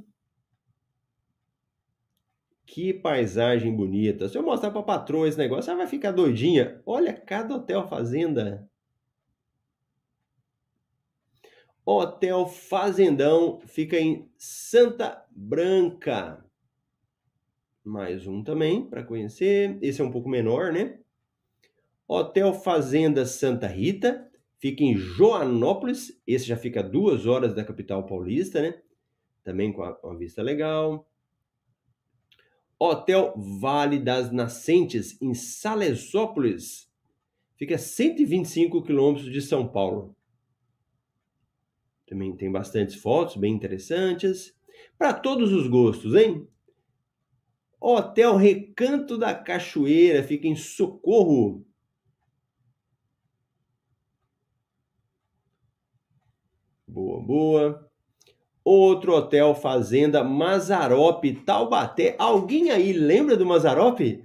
Que 2.68 2.94
paisagem 2.94 3.76
bonita. 3.76 4.30
Se 4.30 4.38
eu 4.38 4.44
mostrar 4.44 4.70
para 4.70 4.80
a 4.80 4.84
patroa 4.84 5.28
esse 5.28 5.40
negócio, 5.40 5.72
ela 5.72 5.80
vai 5.80 5.88
ficar 5.88 6.12
doidinha. 6.12 6.84
Olha 6.86 7.14
cada 7.14 7.56
hotel 7.56 7.88
fazenda. 7.88 8.70
Hotel 11.84 12.46
Fazendão 12.46 13.60
fica 13.62 14.00
em 14.00 14.30
Santa 14.38 15.26
Branca. 15.32 16.46
Mais 17.84 18.28
um 18.28 18.44
também 18.44 18.88
para 18.88 19.04
conhecer. 19.04 19.80
Esse 19.82 20.00
é 20.00 20.04
um 20.04 20.12
pouco 20.12 20.30
menor, 20.30 20.72
né? 20.72 21.00
Hotel 22.08 22.54
Fazenda 22.54 23.26
Santa 23.26 23.66
Rita 23.66 24.29
Fica 24.60 24.84
em 24.84 24.96
Joanópolis, 24.96 26.22
esse 26.28 26.46
já 26.46 26.58
fica 26.58 26.84
duas 26.84 27.26
horas 27.26 27.56
da 27.56 27.64
capital 27.64 28.06
paulista, 28.06 28.62
né? 28.62 28.82
Também 29.42 29.72
com 29.72 29.82
uma 29.82 30.18
vista 30.18 30.42
legal. 30.44 31.10
Hotel 32.78 33.34
Vale 33.38 34.00
das 34.00 34.32
Nascentes, 34.32 35.20
em 35.22 35.34
Salesópolis. 35.34 36.92
Fica 37.56 37.76
a 37.76 37.78
125 37.78 38.84
quilômetros 38.84 39.32
de 39.32 39.42
São 39.42 39.68
Paulo. 39.68 40.16
Também 42.06 42.36
tem 42.36 42.52
bastantes 42.52 42.96
fotos 42.96 43.38
bem 43.38 43.54
interessantes. 43.54 44.58
Para 44.98 45.14
todos 45.14 45.54
os 45.54 45.68
gostos, 45.68 46.16
hein? 46.16 46.48
Hotel 47.80 48.36
Recanto 48.36 49.18
da 49.18 49.34
Cachoeira, 49.34 50.22
fica 50.22 50.48
em 50.48 50.56
Socorro. 50.56 51.66
Boa, 57.00 57.22
boa. 57.22 57.90
Outro 58.62 59.16
hotel 59.16 59.56
fazenda 59.56 60.22
Mazarope, 60.22 61.32
Taubaté. 61.34 62.14
Alguém 62.20 62.72
aí 62.72 62.92
lembra 62.92 63.38
do 63.38 63.46
Mazarope? 63.46 64.22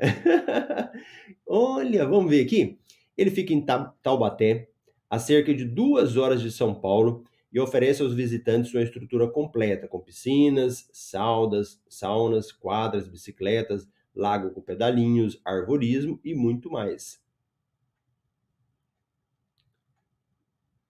Olha, 1.46 2.04
vamos 2.04 2.28
ver 2.28 2.44
aqui. 2.44 2.76
Ele 3.16 3.30
fica 3.30 3.54
em 3.54 3.64
Taubaté, 4.02 4.68
a 5.08 5.20
cerca 5.20 5.54
de 5.54 5.64
duas 5.64 6.16
horas 6.16 6.42
de 6.42 6.50
São 6.50 6.74
Paulo, 6.74 7.22
e 7.52 7.60
oferece 7.60 8.02
aos 8.02 8.12
visitantes 8.12 8.74
uma 8.74 8.82
estrutura 8.82 9.28
completa, 9.28 9.86
com 9.86 10.00
piscinas, 10.00 10.88
saudas, 10.92 11.80
saunas, 11.88 12.50
quadras, 12.50 13.06
bicicletas, 13.06 13.88
lago 14.12 14.50
com 14.50 14.60
pedalinhos, 14.60 15.40
arvorismo 15.44 16.18
e 16.24 16.34
muito 16.34 16.68
mais. 16.68 17.23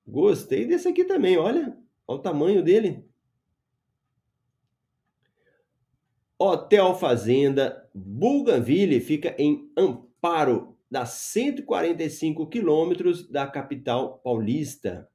Gostei 0.07 0.67
desse 0.67 0.89
aqui 0.89 1.05
também, 1.05 1.37
olha. 1.37 1.77
Olha 2.07 2.19
o 2.19 2.23
tamanho 2.23 2.63
dele. 2.63 3.05
Hotel 6.39 6.95
Fazenda 6.95 7.89
Bougainville 7.95 9.01
fica 9.01 9.35
em 9.39 9.73
Amparo, 9.77 10.77
dá 10.91 11.07
145 11.07 12.47
quilômetros 12.49 13.29
da 13.31 13.47
capital 13.47 14.19
paulista. 14.19 15.09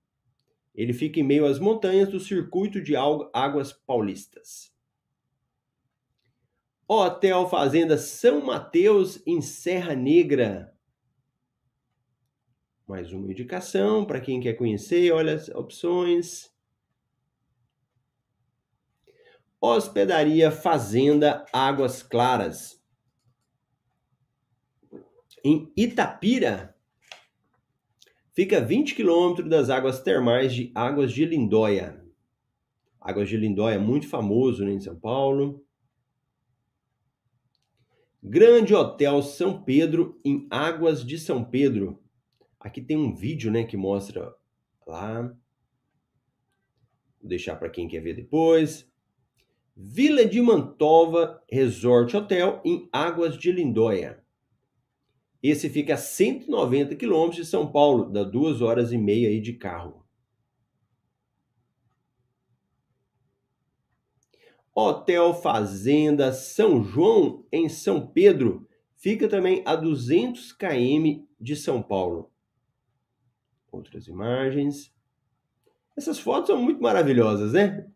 Ele 0.73 0.93
fica 0.93 1.19
em 1.19 1.23
meio 1.23 1.45
às 1.45 1.59
montanhas 1.59 2.09
do 2.09 2.19
circuito 2.19 2.81
de 2.81 2.95
águas 2.95 3.73
paulistas. 3.73 4.73
Hotel 6.87 7.47
Fazenda 7.47 7.97
São 7.97 8.41
Mateus, 8.41 9.21
em 9.27 9.41
Serra 9.41 9.93
Negra. 9.93 10.73
Mais 12.89 13.13
uma 13.13 13.29
indicação 13.29 14.03
para 14.03 14.19
quem 14.19 14.41
quer 14.41 14.53
conhecer, 14.53 15.11
olha 15.11 15.35
as 15.35 15.47
opções. 15.49 16.51
Hospedaria 19.61 20.49
Fazenda 20.49 21.45
Águas 21.53 22.01
Claras. 22.01 22.83
Em 25.45 25.71
Itapira, 25.77 26.75
fica 28.31 28.59
20 28.59 28.95
quilômetros 28.95 29.47
das 29.47 29.69
águas 29.69 30.01
termais 30.01 30.51
de 30.51 30.71
Águas 30.73 31.11
de 31.11 31.25
Lindóia. 31.25 32.03
Águas 32.99 33.29
de 33.29 33.37
Lindóia 33.37 33.75
é 33.75 33.77
muito 33.79 34.07
famoso 34.07 34.65
né, 34.65 34.71
em 34.71 34.79
São 34.79 34.99
Paulo. 34.99 35.63
Grande 38.23 38.73
Hotel 38.73 39.21
São 39.21 39.61
Pedro 39.61 40.19
em 40.25 40.47
Águas 40.49 41.05
de 41.05 41.19
São 41.19 41.43
Pedro. 41.43 42.03
Aqui 42.59 42.81
tem 42.81 42.97
um 42.97 43.15
vídeo, 43.15 43.49
né, 43.49 43.63
que 43.63 43.77
mostra 43.77 44.35
lá. 44.85 45.21
Vou 47.21 47.29
deixar 47.29 47.55
para 47.55 47.69
quem 47.69 47.87
quer 47.87 48.01
ver 48.01 48.15
depois. 48.15 48.89
Vila 49.75 50.25
de 50.25 50.41
Mantova 50.41 51.41
Resort 51.49 52.17
Hotel 52.17 52.61
em 52.65 52.89
Águas 52.91 53.37
de 53.37 53.49
Lindóia. 53.51 54.21
Esse 55.41 55.69
fica 55.69 55.93
a 55.93 55.97
190 55.97 56.97
quilômetros 56.97 57.45
de 57.45 57.49
São 57.49 57.71
Paulo, 57.71 58.11
dá 58.11 58.23
duas 58.23 58.61
horas 58.61 58.91
e 58.91 58.97
meia 58.97 59.29
aí 59.29 59.39
de 59.39 59.53
carro. 59.53 60.05
Hotel 64.75 65.33
Fazenda 65.33 66.33
São 66.33 66.83
João, 66.83 67.45
em 67.51 67.69
São 67.69 68.05
Pedro, 68.05 68.67
fica 68.95 69.29
também 69.29 69.63
a 69.65 69.77
200 69.77 70.51
km 70.51 71.23
de 71.39 71.55
São 71.55 71.81
Paulo. 71.81 72.31
Outras 73.71 74.07
imagens. 74.07 74.93
Essas 75.95 76.19
fotos 76.19 76.47
são 76.47 76.61
muito 76.61 76.81
maravilhosas, 76.81 77.53
né? 77.53 77.87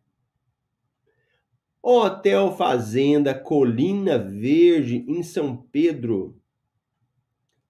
Hotel 1.82 2.56
Fazenda 2.56 3.34
Colina 3.34 4.18
Verde, 4.18 5.06
em 5.08 5.22
São 5.24 5.58
Pedro. 5.58 6.40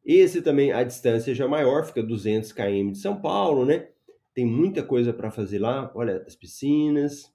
Esse 0.06 0.42
também, 0.42 0.72
a 0.72 0.84
distância 0.84 1.34
já 1.34 1.48
maior, 1.48 1.86
fica 1.86 2.04
200 2.04 2.52
km 2.52 2.92
de 2.92 2.98
São 2.98 3.20
Paulo, 3.20 3.66
né? 3.66 3.90
Tem 4.34 4.46
muita 4.46 4.84
coisa 4.84 5.14
para 5.14 5.32
fazer 5.32 5.60
lá. 5.60 5.92
Olha, 5.96 6.24
as 6.28 6.36
piscinas 6.36 7.34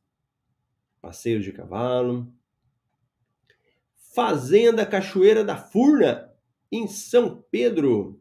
passeios 1.01 1.45
de 1.45 1.53
cavalo. 1.53 2.33
Fazenda 4.15 4.85
Cachoeira 4.85 5.45
da 5.45 5.57
Furna, 5.57 6.33
em 6.71 6.87
São 6.87 7.45
Pedro. 7.51 8.21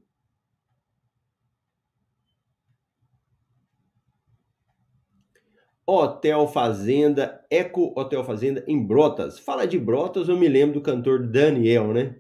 Hotel 5.90 6.46
Fazenda, 6.50 7.46
Eco 7.50 7.98
Hotel 7.98 8.22
Fazenda 8.22 8.62
em 8.68 8.86
Brotas. 8.86 9.40
Fala 9.40 9.66
de 9.66 9.80
Brotas, 9.80 10.28
eu 10.28 10.36
me 10.36 10.50
lembro 10.50 10.74
do 10.74 10.82
cantor 10.82 11.26
Daniel, 11.26 11.94
né? 11.94 12.18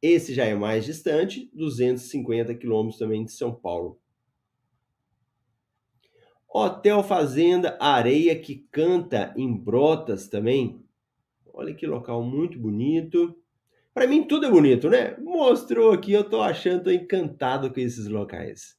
Esse 0.00 0.32
já 0.32 0.44
é 0.44 0.54
mais 0.54 0.84
distante, 0.84 1.50
250 1.54 2.54
quilômetros 2.54 2.96
também 2.96 3.24
de 3.24 3.32
São 3.32 3.52
Paulo. 3.52 3.98
Hotel 6.48 7.02
Fazenda 7.02 7.76
Areia 7.80 8.38
que 8.38 8.64
Canta 8.70 9.34
em 9.36 9.52
Brotas 9.52 10.28
também. 10.28 10.80
Olha 11.52 11.74
que 11.74 11.88
local 11.88 12.22
muito 12.22 12.60
bonito. 12.60 13.36
Para 13.92 14.06
mim 14.06 14.22
tudo 14.22 14.46
é 14.46 14.50
bonito, 14.50 14.88
né? 14.88 15.16
Mostrou 15.18 15.90
aqui, 15.90 16.12
eu 16.12 16.22
tô 16.22 16.40
achando 16.40 16.84
tô 16.84 16.90
encantado 16.92 17.72
com 17.74 17.80
esses 17.80 18.06
locais. 18.06 18.78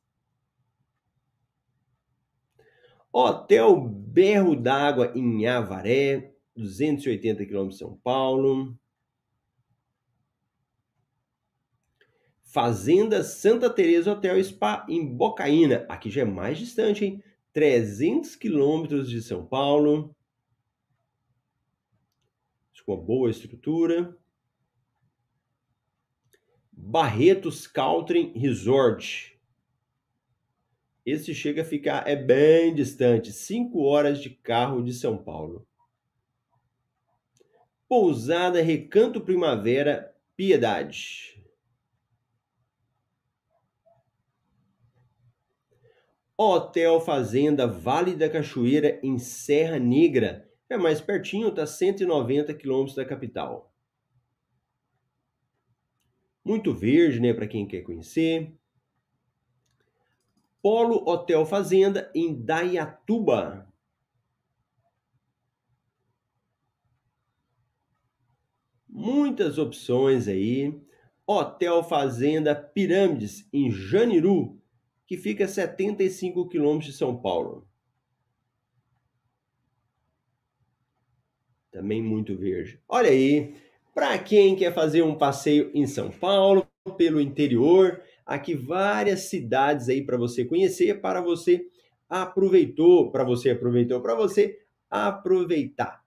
Hotel 3.18 3.80
Berro 3.80 4.58
d'Água 4.58 5.14
em 5.16 5.48
Avaré, 5.48 6.34
280 6.54 7.46
km 7.46 7.70
de 7.70 7.78
São 7.78 7.98
Paulo. 8.04 8.78
Fazenda 12.44 13.24
Santa 13.24 13.70
Teresa 13.70 14.12
Hotel 14.12 14.44
Spa 14.44 14.86
em 14.90 15.06
Bocaína, 15.06 15.86
aqui 15.88 16.10
já 16.10 16.24
é 16.24 16.26
mais 16.26 16.58
distante, 16.58 17.06
hein? 17.06 17.24
300 17.54 18.36
quilômetros 18.36 19.10
de 19.10 19.22
São 19.22 19.46
Paulo, 19.46 20.14
com 22.86 22.94
uma 22.94 23.02
boa 23.02 23.32
estrutura. 23.32 24.16
Barretos 26.72 27.66
Country 27.66 28.32
Resort. 28.36 29.35
Esse 31.06 31.36
chega 31.36 31.62
a 31.62 31.66
ficar, 31.66 32.08
é 32.08 32.16
bem 32.16 32.74
distante, 32.74 33.32
5 33.32 33.80
horas 33.84 34.20
de 34.20 34.32
carro 34.32 34.82
de 34.82 34.92
São 34.92 35.16
Paulo. 35.16 35.68
Pousada 37.88 38.60
Recanto 38.62 39.22
Primavera 39.22 40.16
Piedade. 40.36 41.40
Hotel 46.36 47.00
Fazenda 47.00 47.68
Vale 47.68 48.16
da 48.16 48.28
Cachoeira 48.28 49.00
em 49.04 49.20
Serra 49.20 49.78
Negra. 49.78 50.50
É 50.68 50.76
mais 50.76 51.00
pertinho, 51.00 51.50
está 51.50 51.68
190 51.68 52.54
quilômetros 52.56 52.96
da 52.96 53.06
capital. 53.06 53.72
Muito 56.44 56.74
verde, 56.74 57.20
né, 57.20 57.32
para 57.32 57.48
quem 57.48 57.68
quer 57.68 57.84
conhecer. 57.84 58.52
Polo 60.66 61.08
Hotel 61.08 61.46
Fazenda 61.46 62.12
em 62.16 62.34
Dayatuba. 62.34 63.72
Muitas 68.90 69.60
opções 69.60 70.28
aí. 70.28 70.76
Hotel 71.28 71.84
Fazenda 71.84 72.56
Pirâmides 72.56 73.48
em 73.54 73.70
Janiru 73.70 74.60
que 75.06 75.18
fica 75.18 75.46
a 75.46 75.48
75 75.48 76.50
quilômetros 76.50 76.92
de 76.92 76.98
São 76.98 77.16
Paulo. 77.16 77.70
Também 81.70 82.02
muito 82.02 82.36
verde. 82.36 82.82
Olha 82.90 83.12
aí, 83.12 83.56
para 83.94 84.18
quem 84.18 84.56
quer 84.56 84.74
fazer 84.74 85.04
um 85.04 85.16
passeio 85.16 85.70
em 85.76 85.86
São 85.86 86.10
Paulo, 86.10 86.68
pelo 86.98 87.22
interior, 87.22 88.02
aqui 88.26 88.56
várias 88.56 89.22
cidades 89.22 89.90
aí 89.90 90.04
para 90.04 90.18
você 90.18 90.44
conhecer, 90.44 91.00
para 91.02 91.22
você 91.22 91.68
aproveitou, 92.10 93.12
para 93.12 93.24
você 93.24 93.52
aproveitou, 93.52 94.02
para 94.02 94.16
você 94.16 94.60
aproveitar. 94.90 96.04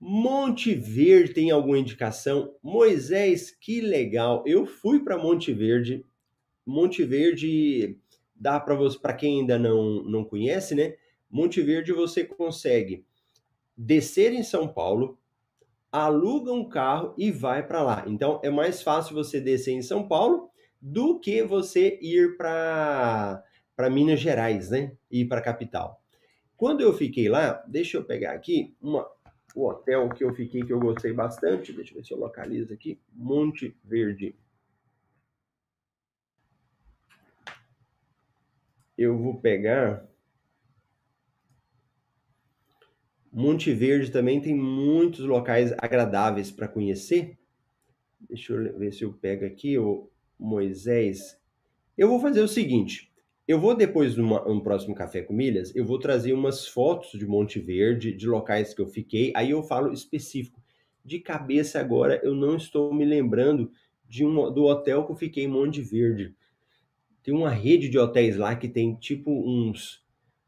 Monte 0.00 0.74
Verde 0.74 1.32
tem 1.32 1.50
alguma 1.50 1.78
indicação? 1.78 2.54
Moisés, 2.62 3.50
que 3.50 3.80
legal! 3.80 4.42
Eu 4.46 4.66
fui 4.66 5.00
para 5.00 5.16
Monte 5.16 5.52
Verde 5.52 6.04
Monte 6.66 7.04
Verde 7.04 7.98
dá 8.34 8.58
para 8.58 8.74
você, 8.74 8.98
para 8.98 9.12
quem 9.12 9.40
ainda 9.40 9.58
não, 9.58 10.02
não 10.04 10.24
conhece, 10.24 10.74
né? 10.74 10.94
Monte 11.30 11.60
Verde 11.60 11.92
você 11.92 12.24
consegue 12.24 13.04
descer 13.76 14.32
em 14.32 14.42
São 14.42 14.68
Paulo, 14.68 15.18
aluga 15.92 16.52
um 16.52 16.68
carro 16.68 17.14
e 17.18 17.30
vai 17.30 17.66
para 17.66 17.82
lá. 17.82 18.04
Então 18.06 18.40
é 18.42 18.50
mais 18.50 18.82
fácil 18.82 19.14
você 19.14 19.40
descer 19.40 19.72
em 19.72 19.82
São 19.82 20.08
Paulo 20.08 20.50
do 20.84 21.18
que 21.18 21.42
você 21.42 21.98
ir 22.02 22.36
para 22.36 23.42
Minas 23.90 24.20
Gerais, 24.20 24.68
né? 24.68 24.92
Ir 25.10 25.26
para 25.26 25.40
a 25.40 25.44
capital. 25.44 26.02
Quando 26.56 26.82
eu 26.82 26.92
fiquei 26.92 27.28
lá, 27.28 27.64
deixa 27.66 27.96
eu 27.96 28.04
pegar 28.04 28.32
aqui 28.32 28.76
uma, 28.82 29.08
o 29.54 29.66
hotel 29.66 30.10
que 30.10 30.22
eu 30.22 30.34
fiquei 30.34 30.62
que 30.62 30.72
eu 30.72 30.78
gostei 30.78 31.12
bastante. 31.12 31.72
Deixa 31.72 31.92
eu 31.92 31.96
ver 31.96 32.04
se 32.04 32.12
eu 32.12 32.18
localizo 32.18 32.72
aqui. 32.74 33.00
Monte 33.12 33.74
Verde. 33.82 34.36
eu 38.96 39.18
vou 39.18 39.40
pegar. 39.40 40.08
Monte 43.32 43.72
Verde 43.72 44.10
também 44.10 44.40
tem 44.40 44.54
muitos 44.54 45.24
locais 45.24 45.72
agradáveis 45.78 46.50
para 46.50 46.68
conhecer. 46.68 47.36
Deixa 48.20 48.52
eu 48.52 48.78
ver 48.78 48.92
se 48.92 49.02
eu 49.02 49.12
pego 49.12 49.44
aqui 49.44 49.76
o 49.76 50.08
Moisés. 50.38 51.38
Eu 51.96 52.08
vou 52.08 52.20
fazer 52.20 52.40
o 52.40 52.48
seguinte: 52.48 53.12
eu 53.46 53.60
vou 53.60 53.76
depois, 53.76 54.16
numa, 54.16 54.46
um 54.48 54.60
próximo 54.60 54.94
Café 54.94 55.22
com 55.22 55.34
Milhas, 55.34 55.74
eu 55.76 55.84
vou 55.84 55.98
trazer 55.98 56.32
umas 56.32 56.66
fotos 56.66 57.18
de 57.18 57.26
Monte 57.26 57.60
Verde, 57.60 58.12
de 58.12 58.26
locais 58.26 58.72
que 58.72 58.80
eu 58.80 58.86
fiquei. 58.86 59.32
Aí 59.36 59.50
eu 59.50 59.62
falo 59.62 59.92
específico. 59.92 60.62
De 61.04 61.18
cabeça 61.18 61.78
agora, 61.78 62.18
eu 62.24 62.34
não 62.34 62.56
estou 62.56 62.92
me 62.94 63.04
lembrando 63.04 63.70
de 64.08 64.24
um, 64.24 64.50
do 64.50 64.64
hotel 64.64 65.04
que 65.04 65.12
eu 65.12 65.16
fiquei 65.16 65.44
em 65.44 65.48
Monte 65.48 65.82
Verde. 65.82 66.34
Tem 67.22 67.34
uma 67.34 67.50
rede 67.50 67.88
de 67.88 67.98
hotéis 67.98 68.36
lá 68.36 68.56
que 68.56 68.68
tem 68.68 68.94
tipo 68.94 69.30
uns 69.30 70.04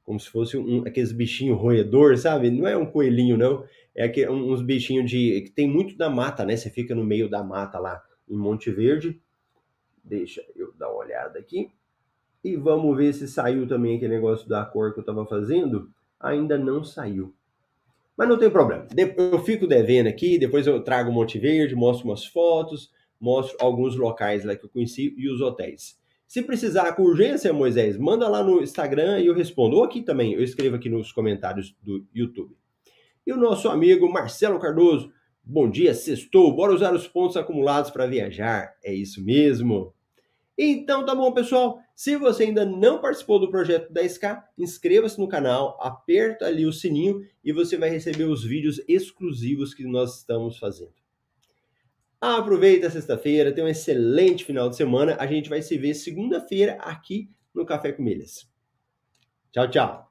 como 0.06 0.20
se 0.20 0.30
fosse 0.30 0.56
um, 0.56 0.86
aqueles 0.86 1.10
bichinhos 1.10 1.58
roedor, 1.58 2.16
sabe? 2.16 2.48
Não 2.48 2.66
é 2.66 2.76
um 2.76 2.86
coelhinho, 2.86 3.36
não. 3.36 3.64
É 3.92 4.04
aquele, 4.04 4.30
uns 4.30 4.62
bichinhos 4.62 5.10
de. 5.10 5.42
que 5.42 5.50
tem 5.50 5.68
muito 5.68 5.96
da 5.96 6.08
mata, 6.08 6.44
né? 6.44 6.56
Você 6.56 6.70
fica 6.70 6.94
no 6.94 7.04
meio 7.04 7.28
da 7.28 7.42
mata 7.42 7.78
lá 7.80 8.00
em 8.28 8.36
Monte 8.36 8.70
Verde. 8.70 9.20
Deixa 10.06 10.44
eu 10.54 10.72
dar 10.78 10.88
uma 10.88 10.98
olhada 10.98 11.38
aqui. 11.38 11.68
E 12.44 12.54
vamos 12.54 12.96
ver 12.96 13.12
se 13.12 13.26
saiu 13.26 13.66
também 13.66 13.96
aquele 13.96 14.14
negócio 14.14 14.48
da 14.48 14.64
cor 14.64 14.92
que 14.92 15.00
eu 15.00 15.02
estava 15.02 15.26
fazendo. 15.26 15.90
Ainda 16.20 16.56
não 16.56 16.84
saiu. 16.84 17.34
Mas 18.16 18.28
não 18.28 18.38
tem 18.38 18.48
problema. 18.48 18.86
Eu 19.16 19.40
fico 19.40 19.66
devendo 19.66 20.06
aqui, 20.06 20.38
depois 20.38 20.64
eu 20.66 20.80
trago 20.80 21.12
Monte 21.12 21.38
Verde, 21.40 21.74
mostro 21.74 22.08
umas 22.08 22.24
fotos, 22.24 22.90
mostro 23.20 23.56
alguns 23.60 23.96
locais 23.96 24.44
lá 24.44 24.54
que 24.54 24.64
eu 24.64 24.70
conheci 24.70 25.12
e 25.18 25.28
os 25.28 25.40
hotéis. 25.40 25.98
Se 26.26 26.40
precisar 26.42 26.92
com 26.92 27.02
urgência, 27.02 27.52
Moisés, 27.52 27.96
manda 27.96 28.28
lá 28.28 28.42
no 28.42 28.62
Instagram 28.62 29.20
e 29.20 29.26
eu 29.26 29.34
respondo. 29.34 29.76
Ou 29.76 29.84
aqui 29.84 30.00
também, 30.00 30.32
eu 30.32 30.42
escrevo 30.42 30.76
aqui 30.76 30.88
nos 30.88 31.10
comentários 31.10 31.76
do 31.82 32.06
YouTube. 32.14 32.56
E 33.26 33.32
o 33.32 33.36
nosso 33.36 33.68
amigo 33.68 34.08
Marcelo 34.08 34.60
Cardoso, 34.60 35.12
bom 35.42 35.68
dia, 35.68 35.92
sextou, 35.92 36.54
bora 36.54 36.72
usar 36.72 36.94
os 36.94 37.08
pontos 37.08 37.36
acumulados 37.36 37.90
para 37.90 38.06
viajar. 38.06 38.72
É 38.84 38.94
isso 38.94 39.24
mesmo. 39.24 39.95
Então 40.58 41.04
tá 41.04 41.14
bom, 41.14 41.32
pessoal. 41.32 41.80
Se 41.94 42.16
você 42.16 42.44
ainda 42.44 42.64
não 42.64 43.00
participou 43.00 43.38
do 43.38 43.50
projeto 43.50 43.92
10K, 43.92 44.42
inscreva-se 44.58 45.18
no 45.18 45.28
canal, 45.28 45.78
aperta 45.80 46.46
ali 46.46 46.66
o 46.66 46.72
sininho 46.72 47.26
e 47.44 47.52
você 47.52 47.76
vai 47.76 47.90
receber 47.90 48.24
os 48.24 48.44
vídeos 48.44 48.80
exclusivos 48.88 49.74
que 49.74 49.84
nós 49.84 50.18
estamos 50.18 50.58
fazendo. 50.58 50.94
Aproveita 52.20 52.86
a 52.86 52.90
sexta-feira, 52.90 53.52
tenha 53.52 53.66
um 53.66 53.70
excelente 53.70 54.44
final 54.44 54.70
de 54.70 54.76
semana. 54.76 55.16
A 55.20 55.26
gente 55.26 55.50
vai 55.50 55.60
se 55.60 55.76
ver 55.76 55.94
segunda-feira 55.94 56.74
aqui 56.80 57.30
no 57.54 57.66
Café 57.66 57.92
com 57.92 58.02
Milhas. 58.02 58.48
Tchau, 59.52 59.70
tchau. 59.70 60.08